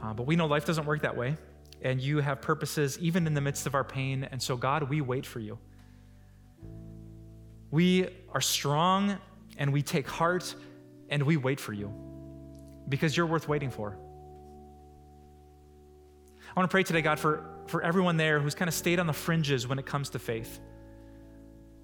Uh, 0.02 0.12
but 0.12 0.26
we 0.26 0.34
know 0.34 0.46
life 0.46 0.64
doesn't 0.64 0.86
work 0.86 1.02
that 1.02 1.16
way 1.16 1.36
and 1.82 2.00
you 2.00 2.18
have 2.18 2.42
purposes 2.42 2.98
even 2.98 3.28
in 3.28 3.34
the 3.34 3.40
midst 3.40 3.66
of 3.66 3.76
our 3.76 3.84
pain. 3.84 4.24
And 4.24 4.42
so, 4.42 4.56
God, 4.56 4.84
we 4.84 5.00
wait 5.00 5.24
for 5.24 5.38
you. 5.38 5.56
We 7.70 8.08
are 8.32 8.40
strong 8.40 9.18
and 9.56 9.72
we 9.72 9.82
take 9.82 10.08
heart 10.08 10.52
and 11.08 11.22
we 11.22 11.36
wait 11.36 11.60
for 11.60 11.72
you 11.72 11.94
because 12.88 13.16
you're 13.16 13.26
worth 13.26 13.48
waiting 13.48 13.70
for. 13.70 13.96
I 16.54 16.60
want 16.60 16.70
to 16.70 16.72
pray 16.72 16.82
today, 16.82 17.02
God, 17.02 17.18
for, 17.18 17.44
for 17.66 17.82
everyone 17.82 18.16
there 18.16 18.40
who's 18.40 18.54
kind 18.54 18.68
of 18.68 18.74
stayed 18.74 18.98
on 18.98 19.06
the 19.06 19.12
fringes 19.12 19.66
when 19.66 19.78
it 19.78 19.86
comes 19.86 20.10
to 20.10 20.18
faith. 20.18 20.60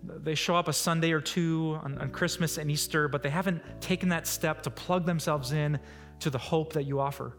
They 0.02 0.34
show 0.34 0.56
up 0.56 0.68
a 0.68 0.72
Sunday 0.72 1.12
or 1.12 1.20
two 1.20 1.78
on, 1.82 1.98
on 1.98 2.10
Christmas 2.10 2.58
and 2.58 2.70
Easter, 2.70 3.08
but 3.08 3.22
they 3.22 3.30
haven't 3.30 3.62
taken 3.80 4.08
that 4.10 4.26
step 4.26 4.62
to 4.62 4.70
plug 4.70 5.06
themselves 5.06 5.52
in 5.52 5.78
to 6.20 6.30
the 6.30 6.38
hope 6.38 6.72
that 6.74 6.84
you 6.84 7.00
offer 7.00 7.36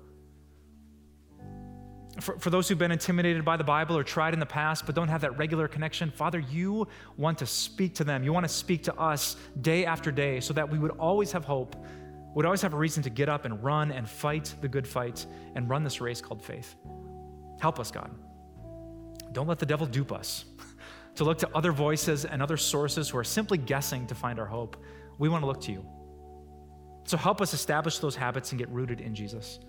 for, 2.20 2.38
for 2.40 2.50
those 2.50 2.68
who've 2.68 2.78
been 2.78 2.92
intimidated 2.92 3.46
by 3.46 3.58
the 3.58 3.63
Bible 3.63 3.98
or 3.98 4.04
tried 4.04 4.34
in 4.34 4.40
the 4.40 4.46
past 4.46 4.86
but 4.86 4.96
don't 4.96 5.08
have 5.08 5.22
that 5.22 5.38
regular 5.38 5.68
connection, 5.68 6.12
Father, 6.12 6.40
you 6.40 6.88
want 7.18 7.38
to 7.40 7.46
speak 7.46 7.96
to 7.96 8.04
them. 8.04 8.24
You 8.24 8.34
want 8.34 8.46
to 8.46 8.54
speak 8.54 8.84
to 8.84 8.96
us 8.96 9.36
day 9.62 9.86
after 9.86 10.12
day 10.12 10.40
so 10.40 10.54
that 10.54 10.70
we 10.70 10.80
would 10.80 10.92
always 10.92 11.32
have 11.32 11.46
hope, 11.46 11.76
would 12.36 12.46
always 12.46 12.62
have 12.62 12.74
a 12.74 12.78
reason 12.78 13.04
to 13.04 13.10
get 13.10 13.30
up 13.30 13.46
and 13.46 13.63
run 13.63 13.92
and 13.92 14.10
fight 14.10 14.54
the 14.62 14.68
good 14.68 14.88
fight 14.88 15.26
and 15.56 15.70
run 15.70 15.84
this 15.84 16.02
race 16.02 16.22
called 16.22 16.44
faith. 16.44 16.76
Help 17.60 17.80
us, 17.80 17.91
God. 17.91 18.12
Don't 19.32 19.48
let 19.48 19.60
the 19.60 19.65
devil 19.65 19.86
dupe 19.86 20.12
us 20.12 20.46
to 21.15 21.24
look 21.24 21.39
to 21.39 21.50
other 21.56 21.72
voices 21.72 22.26
and 22.26 22.41
other 22.41 22.58
sources 22.58 23.10
who 23.10 23.17
are 23.17 23.24
simply 23.24 23.58
guessing 23.58 24.08
to 24.08 24.15
find 24.15 24.39
our 24.39 24.46
hope. 24.46 24.78
We 25.17 25.30
want 25.30 25.41
to 25.43 25.48
look 25.48 25.62
to 25.62 25.72
you. 25.72 25.86
So 27.06 27.17
help 27.17 27.41
us 27.41 27.54
establish 27.54 28.00
those 28.00 28.15
habits 28.15 28.52
and 28.52 28.60
get 28.60 28.70
rooted 28.70 29.02
in 29.02 29.15
Jesus. 29.15 29.60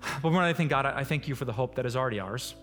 But 0.00 0.30
more 0.30 0.42
than 0.42 0.44
anything, 0.44 0.68
God, 0.68 0.86
I 0.86 1.04
thank 1.04 1.26
you 1.26 1.34
for 1.34 1.44
the 1.44 1.52
hope 1.52 1.74
that 1.74 1.86
is 1.86 1.96
already 1.96 2.20
ours. 2.20 2.54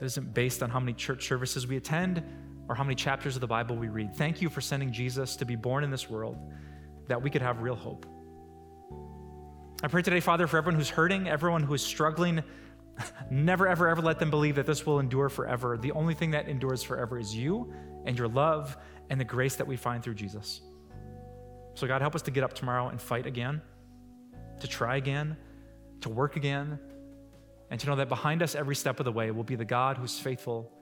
It 0.00 0.04
isn't 0.04 0.34
based 0.34 0.62
on 0.62 0.70
how 0.70 0.80
many 0.80 0.92
church 0.92 1.26
services 1.26 1.66
we 1.66 1.76
attend 1.76 2.22
or 2.68 2.74
how 2.74 2.84
many 2.84 2.94
chapters 2.94 3.36
of 3.36 3.40
the 3.40 3.46
Bible 3.46 3.76
we 3.76 3.88
read. 3.88 4.14
Thank 4.14 4.42
you 4.42 4.50
for 4.50 4.60
sending 4.60 4.92
Jesus 4.92 5.36
to 5.36 5.44
be 5.44 5.56
born 5.56 5.84
in 5.84 5.90
this 5.90 6.10
world 6.10 6.36
that 7.08 7.20
we 7.20 7.30
could 7.30 7.42
have 7.42 7.62
real 7.62 7.74
hope. 7.74 8.06
I 9.82 9.88
pray 9.88 10.02
today, 10.02 10.20
Father, 10.20 10.46
for 10.46 10.58
everyone 10.58 10.78
who's 10.78 10.90
hurting, 10.90 11.28
everyone 11.28 11.62
who 11.62 11.74
is 11.74 11.82
struggling 11.82 12.42
Never, 13.30 13.68
ever, 13.68 13.88
ever 13.88 14.02
let 14.02 14.18
them 14.18 14.30
believe 14.30 14.56
that 14.56 14.66
this 14.66 14.84
will 14.86 15.00
endure 15.00 15.28
forever. 15.28 15.76
The 15.76 15.92
only 15.92 16.14
thing 16.14 16.32
that 16.32 16.48
endures 16.48 16.82
forever 16.82 17.18
is 17.18 17.34
you 17.34 17.72
and 18.04 18.18
your 18.18 18.28
love 18.28 18.76
and 19.08 19.20
the 19.20 19.24
grace 19.24 19.56
that 19.56 19.66
we 19.66 19.76
find 19.76 20.02
through 20.02 20.14
Jesus. 20.14 20.60
So, 21.74 21.86
God, 21.86 22.00
help 22.00 22.14
us 22.14 22.22
to 22.22 22.30
get 22.30 22.44
up 22.44 22.52
tomorrow 22.52 22.88
and 22.88 23.00
fight 23.00 23.26
again, 23.26 23.62
to 24.60 24.66
try 24.66 24.96
again, 24.96 25.36
to 26.00 26.08
work 26.08 26.36
again, 26.36 26.78
and 27.70 27.78
to 27.80 27.86
know 27.86 27.96
that 27.96 28.08
behind 28.08 28.42
us 28.42 28.54
every 28.54 28.74
step 28.74 29.00
of 29.00 29.04
the 29.04 29.12
way 29.12 29.30
will 29.30 29.44
be 29.44 29.54
the 29.54 29.64
God 29.64 29.96
who's 29.96 30.18
faithful, 30.18 30.72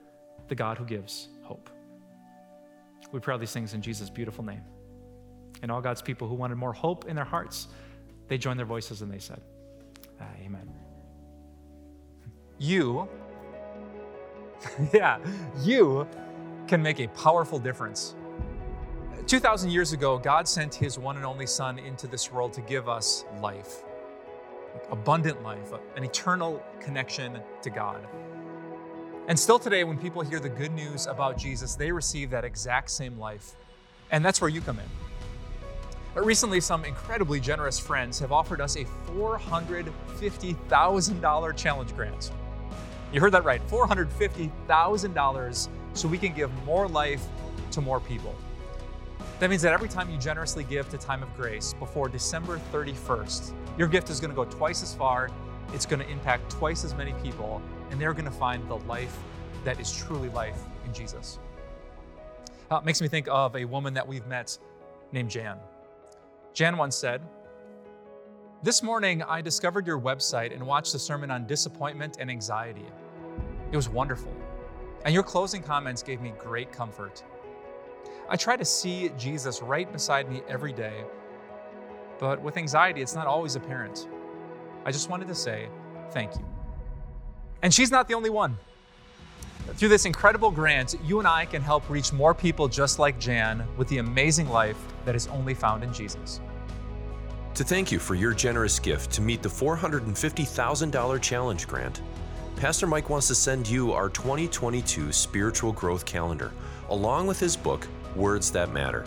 the 0.47 0.55
God 0.55 0.77
who 0.77 0.85
gives 0.85 1.29
hope. 1.43 1.69
We 3.11 3.19
pray 3.19 3.33
all 3.33 3.39
these 3.39 3.51
things 3.51 3.73
in 3.73 3.81
Jesus' 3.81 4.09
beautiful 4.09 4.43
name. 4.43 4.63
And 5.61 5.71
all 5.71 5.81
God's 5.81 6.01
people 6.01 6.27
who 6.27 6.35
wanted 6.35 6.55
more 6.55 6.73
hope 6.73 7.05
in 7.05 7.15
their 7.15 7.25
hearts, 7.25 7.67
they 8.29 8.37
joined 8.37 8.57
their 8.57 8.65
voices 8.65 9.01
and 9.01 9.11
they 9.11 9.19
said, 9.19 9.41
ah, 10.21 10.25
Amen. 10.41 10.69
You, 12.57 13.07
yeah, 14.93 15.19
you 15.61 16.07
can 16.67 16.81
make 16.81 16.99
a 16.99 17.07
powerful 17.09 17.59
difference. 17.59 18.15
2,000 19.27 19.69
years 19.69 19.93
ago, 19.93 20.17
God 20.17 20.47
sent 20.47 20.73
his 20.73 20.97
one 20.97 21.15
and 21.15 21.25
only 21.25 21.45
Son 21.45 21.77
into 21.77 22.07
this 22.07 22.31
world 22.31 22.53
to 22.53 22.61
give 22.61 22.87
us 22.87 23.25
life 23.41 23.83
abundant 24.91 25.41
life, 25.43 25.71
an 25.95 26.03
eternal 26.03 26.63
connection 26.79 27.39
to 27.61 27.69
God. 27.69 28.05
And 29.27 29.37
still 29.37 29.59
today, 29.59 29.83
when 29.83 29.97
people 29.97 30.21
hear 30.21 30.39
the 30.39 30.49
good 30.49 30.71
news 30.71 31.05
about 31.05 31.37
Jesus, 31.37 31.75
they 31.75 31.91
receive 31.91 32.31
that 32.31 32.43
exact 32.43 32.89
same 32.89 33.17
life. 33.19 33.55
And 34.11 34.25
that's 34.25 34.41
where 34.41 34.49
you 34.49 34.61
come 34.61 34.79
in. 34.79 34.85
But 36.13 36.25
recently, 36.25 36.59
some 36.59 36.83
incredibly 36.85 37.39
generous 37.39 37.79
friends 37.79 38.19
have 38.19 38.31
offered 38.31 38.61
us 38.61 38.75
a 38.75 38.85
$450,000 39.11 41.57
challenge 41.57 41.95
grant. 41.95 42.31
You 43.11 43.21
heard 43.21 43.33
that 43.33 43.43
right 43.43 43.61
$450,000 43.67 45.69
so 45.93 46.07
we 46.07 46.17
can 46.17 46.33
give 46.33 46.51
more 46.63 46.87
life 46.87 47.25
to 47.71 47.81
more 47.81 47.99
people. 47.99 48.35
That 49.39 49.49
means 49.49 49.61
that 49.61 49.73
every 49.73 49.87
time 49.87 50.09
you 50.09 50.17
generously 50.17 50.63
give 50.63 50.89
to 50.89 50.97
Time 50.97 51.23
of 51.23 51.33
Grace 51.35 51.73
before 51.73 52.09
December 52.09 52.59
31st, 52.73 53.53
your 53.77 53.87
gift 53.87 54.09
is 54.09 54.19
going 54.19 54.31
to 54.31 54.35
go 54.35 54.45
twice 54.45 54.83
as 54.83 54.93
far, 54.93 55.29
it's 55.73 55.85
going 55.85 56.01
to 56.01 56.09
impact 56.09 56.51
twice 56.51 56.83
as 56.83 56.93
many 56.95 57.13
people, 57.23 57.61
and 57.89 58.01
they're 58.01 58.13
going 58.13 58.25
to 58.25 58.31
find 58.31 58.67
the 58.69 58.77
life 58.79 59.17
that 59.63 59.79
is 59.79 59.95
truly 59.95 60.29
life 60.29 60.59
in 60.85 60.93
Jesus. 60.93 61.39
Uh, 62.69 62.81
makes 62.81 63.01
me 63.01 63.07
think 63.07 63.27
of 63.29 63.55
a 63.55 63.65
woman 63.65 63.93
that 63.93 64.07
we've 64.07 64.27
met 64.27 64.57
named 65.11 65.29
Jan. 65.29 65.57
Jan 66.53 66.77
once 66.77 66.95
said, 66.95 67.21
This 68.63 68.81
morning 68.81 69.21
I 69.23 69.41
discovered 69.41 69.85
your 69.85 69.99
website 69.99 70.53
and 70.53 70.65
watched 70.65 70.93
the 70.93 70.99
sermon 70.99 71.31
on 71.31 71.45
disappointment 71.45 72.17
and 72.19 72.29
anxiety. 72.29 72.85
It 73.71 73.75
was 73.75 73.87
wonderful. 73.87 74.33
And 75.05 75.13
your 75.13 75.23
closing 75.23 75.61
comments 75.61 76.03
gave 76.03 76.21
me 76.21 76.33
great 76.37 76.71
comfort. 76.71 77.23
I 78.29 78.35
try 78.35 78.57
to 78.57 78.65
see 78.65 79.11
Jesus 79.17 79.61
right 79.61 79.91
beside 79.91 80.29
me 80.29 80.41
every 80.47 80.73
day, 80.73 81.03
but 82.19 82.41
with 82.41 82.57
anxiety, 82.57 83.01
it's 83.01 83.15
not 83.15 83.27
always 83.27 83.55
apparent. 83.55 84.07
I 84.85 84.91
just 84.91 85.09
wanted 85.09 85.27
to 85.27 85.35
say 85.35 85.69
thank 86.11 86.35
you. 86.35 86.45
And 87.61 87.73
she's 87.73 87.91
not 87.91 88.07
the 88.07 88.13
only 88.13 88.29
one. 88.29 88.57
Through 89.75 89.89
this 89.89 90.05
incredible 90.05 90.51
grant, 90.51 90.95
you 91.05 91.19
and 91.19 91.27
I 91.27 91.45
can 91.45 91.61
help 91.61 91.87
reach 91.89 92.11
more 92.11 92.33
people 92.33 92.67
just 92.67 92.97
like 92.97 93.19
Jan 93.19 93.65
with 93.77 93.87
the 93.87 93.99
amazing 93.99 94.49
life 94.49 94.77
that 95.09 95.15
is 95.15 95.25
only 95.29 95.55
found 95.55 95.83
in 95.83 95.91
Jesus. 95.91 96.39
To 97.55 97.63
thank 97.63 97.91
you 97.91 97.97
for 97.97 98.13
your 98.13 98.31
generous 98.31 98.77
gift 98.77 99.11
to 99.13 99.21
meet 99.21 99.41
the 99.41 99.49
$450,000 99.49 101.19
challenge 101.19 101.67
grant, 101.67 102.03
Pastor 102.57 102.85
Mike 102.85 103.09
wants 103.09 103.27
to 103.29 103.33
send 103.33 103.67
you 103.67 103.91
our 103.91 104.09
2022 104.09 105.11
Spiritual 105.11 105.71
Growth 105.71 106.05
Calendar, 106.05 106.51
along 106.89 107.25
with 107.25 107.39
his 107.39 107.57
book, 107.57 107.87
words 108.15 108.51
that 108.51 108.71
matter. 108.71 109.03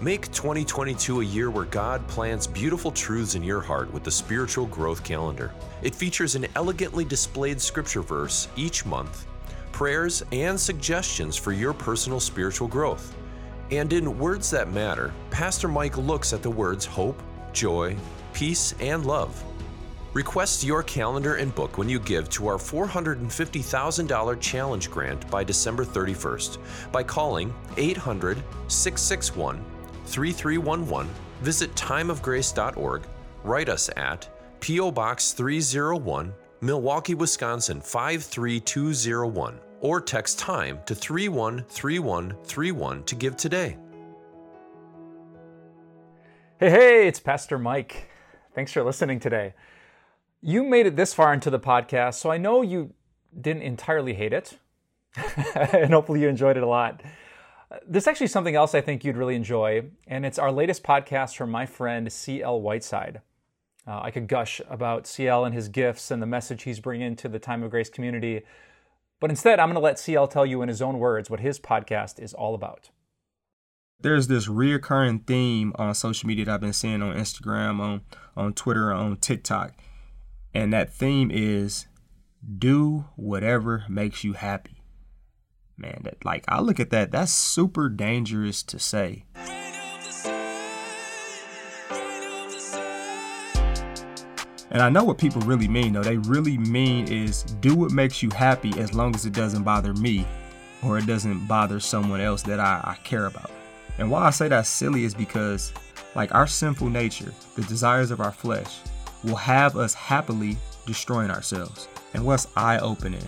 Make 0.00 0.32
2022 0.32 1.20
a 1.20 1.24
year 1.24 1.50
where 1.50 1.66
God 1.66 2.08
plants 2.08 2.46
beautiful 2.46 2.90
truths 2.90 3.34
in 3.34 3.42
your 3.42 3.60
heart 3.60 3.92
with 3.92 4.04
the 4.04 4.10
Spiritual 4.10 4.64
Growth 4.64 5.04
Calendar. 5.04 5.52
It 5.82 5.94
features 5.94 6.34
an 6.34 6.46
elegantly 6.54 7.04
displayed 7.04 7.60
scripture 7.60 8.00
verse 8.00 8.48
each 8.56 8.86
month, 8.86 9.26
prayers, 9.72 10.22
and 10.32 10.58
suggestions 10.58 11.36
for 11.36 11.52
your 11.52 11.74
personal 11.74 12.20
spiritual 12.20 12.68
growth. 12.68 13.14
And 13.70 13.92
in 13.92 14.18
Words 14.18 14.50
That 14.50 14.72
Matter, 14.72 15.12
Pastor 15.30 15.66
Mike 15.66 15.96
looks 15.98 16.32
at 16.32 16.42
the 16.42 16.50
words 16.50 16.84
hope, 16.84 17.20
joy, 17.52 17.96
peace, 18.32 18.74
and 18.80 19.04
love. 19.04 19.42
Request 20.12 20.64
your 20.64 20.82
calendar 20.82 21.34
and 21.34 21.54
book 21.54 21.76
when 21.76 21.88
you 21.88 21.98
give 21.98 22.30
to 22.30 22.46
our 22.46 22.56
$450,000 22.56 24.40
challenge 24.40 24.90
grant 24.90 25.30
by 25.30 25.44
December 25.44 25.84
31st 25.84 26.58
by 26.90 27.02
calling 27.02 27.52
800 27.76 28.42
661 28.68 29.62
3311, 30.06 31.10
visit 31.42 31.74
timeofgrace.org, 31.74 33.02
write 33.44 33.68
us 33.68 33.90
at 33.96 34.28
P.O. 34.60 34.90
Box 34.92 35.32
301, 35.32 36.32
Milwaukee, 36.60 37.14
Wisconsin 37.14 37.80
53201, 37.80 39.60
or 39.86 40.00
text 40.00 40.40
time 40.40 40.80
to 40.84 40.96
313131 40.96 43.04
to 43.04 43.14
give 43.14 43.36
today. 43.36 43.76
Hey, 46.58 46.70
hey, 46.70 47.06
it's 47.06 47.20
Pastor 47.20 47.56
Mike. 47.56 48.10
Thanks 48.52 48.72
for 48.72 48.82
listening 48.82 49.20
today. 49.20 49.54
You 50.42 50.64
made 50.64 50.86
it 50.86 50.96
this 50.96 51.14
far 51.14 51.32
into 51.32 51.50
the 51.50 51.60
podcast, 51.60 52.14
so 52.14 52.32
I 52.32 52.36
know 52.36 52.62
you 52.62 52.94
didn't 53.40 53.62
entirely 53.62 54.14
hate 54.14 54.32
it. 54.32 54.58
and 55.72 55.92
hopefully 55.92 56.20
you 56.20 56.28
enjoyed 56.28 56.56
it 56.56 56.64
a 56.64 56.66
lot. 56.66 57.00
There's 57.86 58.08
actually 58.08 58.26
something 58.26 58.56
else 58.56 58.74
I 58.74 58.80
think 58.80 59.04
you'd 59.04 59.16
really 59.16 59.36
enjoy, 59.36 59.84
and 60.08 60.26
it's 60.26 60.40
our 60.40 60.50
latest 60.50 60.82
podcast 60.82 61.36
from 61.36 61.52
my 61.52 61.64
friend 61.64 62.12
C.L. 62.12 62.60
Whiteside. 62.60 63.20
Uh, 63.86 64.00
I 64.02 64.10
could 64.10 64.26
gush 64.26 64.60
about 64.68 65.06
CL 65.06 65.44
and 65.44 65.54
his 65.54 65.68
gifts 65.68 66.10
and 66.10 66.20
the 66.20 66.26
message 66.26 66.64
he's 66.64 66.80
bringing 66.80 67.14
to 67.16 67.28
the 67.28 67.38
Time 67.38 67.62
of 67.62 67.70
Grace 67.70 67.88
community, 67.88 68.42
but 69.20 69.30
instead, 69.30 69.58
I'm 69.58 69.68
going 69.68 69.74
to 69.74 69.80
let 69.80 69.98
CL 69.98 70.28
tell 70.28 70.46
you 70.46 70.62
in 70.62 70.68
his 70.68 70.82
own 70.82 70.98
words 70.98 71.30
what 71.30 71.40
his 71.40 71.58
podcast 71.58 72.20
is 72.20 72.34
all 72.34 72.54
about. 72.54 72.90
There's 74.00 74.26
this 74.28 74.46
reoccurring 74.46 75.26
theme 75.26 75.72
on 75.76 75.94
social 75.94 76.26
media 76.26 76.44
that 76.44 76.54
I've 76.54 76.60
been 76.60 76.72
seeing 76.72 77.02
on 77.02 77.16
Instagram, 77.16 77.80
on, 77.80 78.02
on 78.36 78.52
Twitter, 78.52 78.92
on 78.92 79.16
TikTok 79.16 79.72
and 80.56 80.72
that 80.72 80.90
theme 80.90 81.30
is 81.30 81.86
do 82.58 83.04
whatever 83.16 83.84
makes 83.88 84.24
you 84.24 84.32
happy. 84.32 84.82
Man, 85.76 86.00
that 86.04 86.24
like 86.24 86.44
I 86.48 86.60
look 86.60 86.80
at 86.80 86.88
that, 86.90 87.10
that's 87.10 87.32
super 87.32 87.90
dangerous 87.90 88.62
to 88.62 88.78
say. 88.78 89.26
And 94.76 94.82
I 94.82 94.90
know 94.90 95.04
what 95.04 95.16
people 95.16 95.40
really 95.40 95.68
mean, 95.68 95.94
though. 95.94 96.02
They 96.02 96.18
really 96.18 96.58
mean 96.58 97.10
is 97.10 97.44
do 97.62 97.74
what 97.74 97.92
makes 97.92 98.22
you 98.22 98.28
happy 98.28 98.78
as 98.78 98.92
long 98.92 99.14
as 99.14 99.24
it 99.24 99.32
doesn't 99.32 99.62
bother 99.62 99.94
me 99.94 100.26
or 100.82 100.98
it 100.98 101.06
doesn't 101.06 101.46
bother 101.46 101.80
someone 101.80 102.20
else 102.20 102.42
that 102.42 102.60
I, 102.60 102.82
I 102.84 102.98
care 103.02 103.24
about. 103.24 103.50
And 103.96 104.10
why 104.10 104.24
I 104.24 104.28
say 104.28 104.48
that's 104.48 104.68
silly 104.68 105.04
is 105.04 105.14
because, 105.14 105.72
like, 106.14 106.34
our 106.34 106.46
sinful 106.46 106.90
nature, 106.90 107.32
the 107.54 107.62
desires 107.62 108.10
of 108.10 108.20
our 108.20 108.32
flesh, 108.32 108.80
will 109.24 109.36
have 109.36 109.78
us 109.78 109.94
happily 109.94 110.58
destroying 110.84 111.30
ourselves. 111.30 111.88
And 112.12 112.26
what's 112.26 112.46
eye 112.54 112.78
opening, 112.80 113.24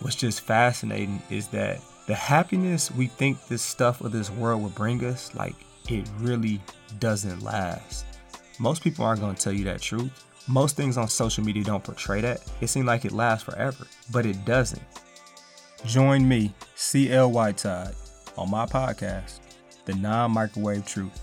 what's 0.00 0.16
just 0.16 0.40
fascinating 0.40 1.22
is 1.30 1.46
that 1.50 1.78
the 2.08 2.16
happiness 2.16 2.90
we 2.90 3.06
think 3.06 3.46
this 3.46 3.62
stuff 3.62 4.00
of 4.00 4.10
this 4.10 4.28
world 4.28 4.60
will 4.60 4.70
bring 4.70 5.04
us, 5.04 5.32
like, 5.36 5.54
it 5.88 6.10
really 6.18 6.60
doesn't 6.98 7.42
last. 7.42 8.06
Most 8.58 8.82
people 8.82 9.04
aren't 9.04 9.20
going 9.20 9.36
to 9.36 9.40
tell 9.40 9.52
you 9.52 9.62
that 9.66 9.80
truth. 9.80 10.24
Most 10.48 10.76
things 10.76 10.96
on 10.96 11.08
social 11.08 11.44
media 11.44 11.62
don't 11.62 11.84
portray 11.84 12.22
that. 12.22 12.40
It 12.62 12.68
seems 12.68 12.86
like 12.86 13.04
it 13.04 13.12
lasts 13.12 13.44
forever, 13.44 13.86
but 14.10 14.24
it 14.24 14.44
doesn't. 14.46 14.82
Join 15.84 16.26
me, 16.26 16.54
CL 16.74 17.30
Whiteside, 17.30 17.94
on 18.36 18.50
my 18.50 18.64
podcast, 18.64 19.40
The 19.84 19.94
Non 19.94 20.32
Microwave 20.32 20.86
Truth. 20.86 21.20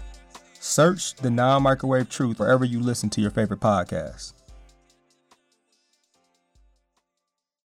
Search 0.59 1.15
The 1.15 1.31
Non 1.31 1.63
Microwave 1.63 2.09
Truth 2.09 2.37
wherever 2.39 2.65
you 2.65 2.79
listen 2.79 3.09
to 3.11 3.21
your 3.21 3.31
favorite 3.31 3.59
podcasts. 3.59 4.33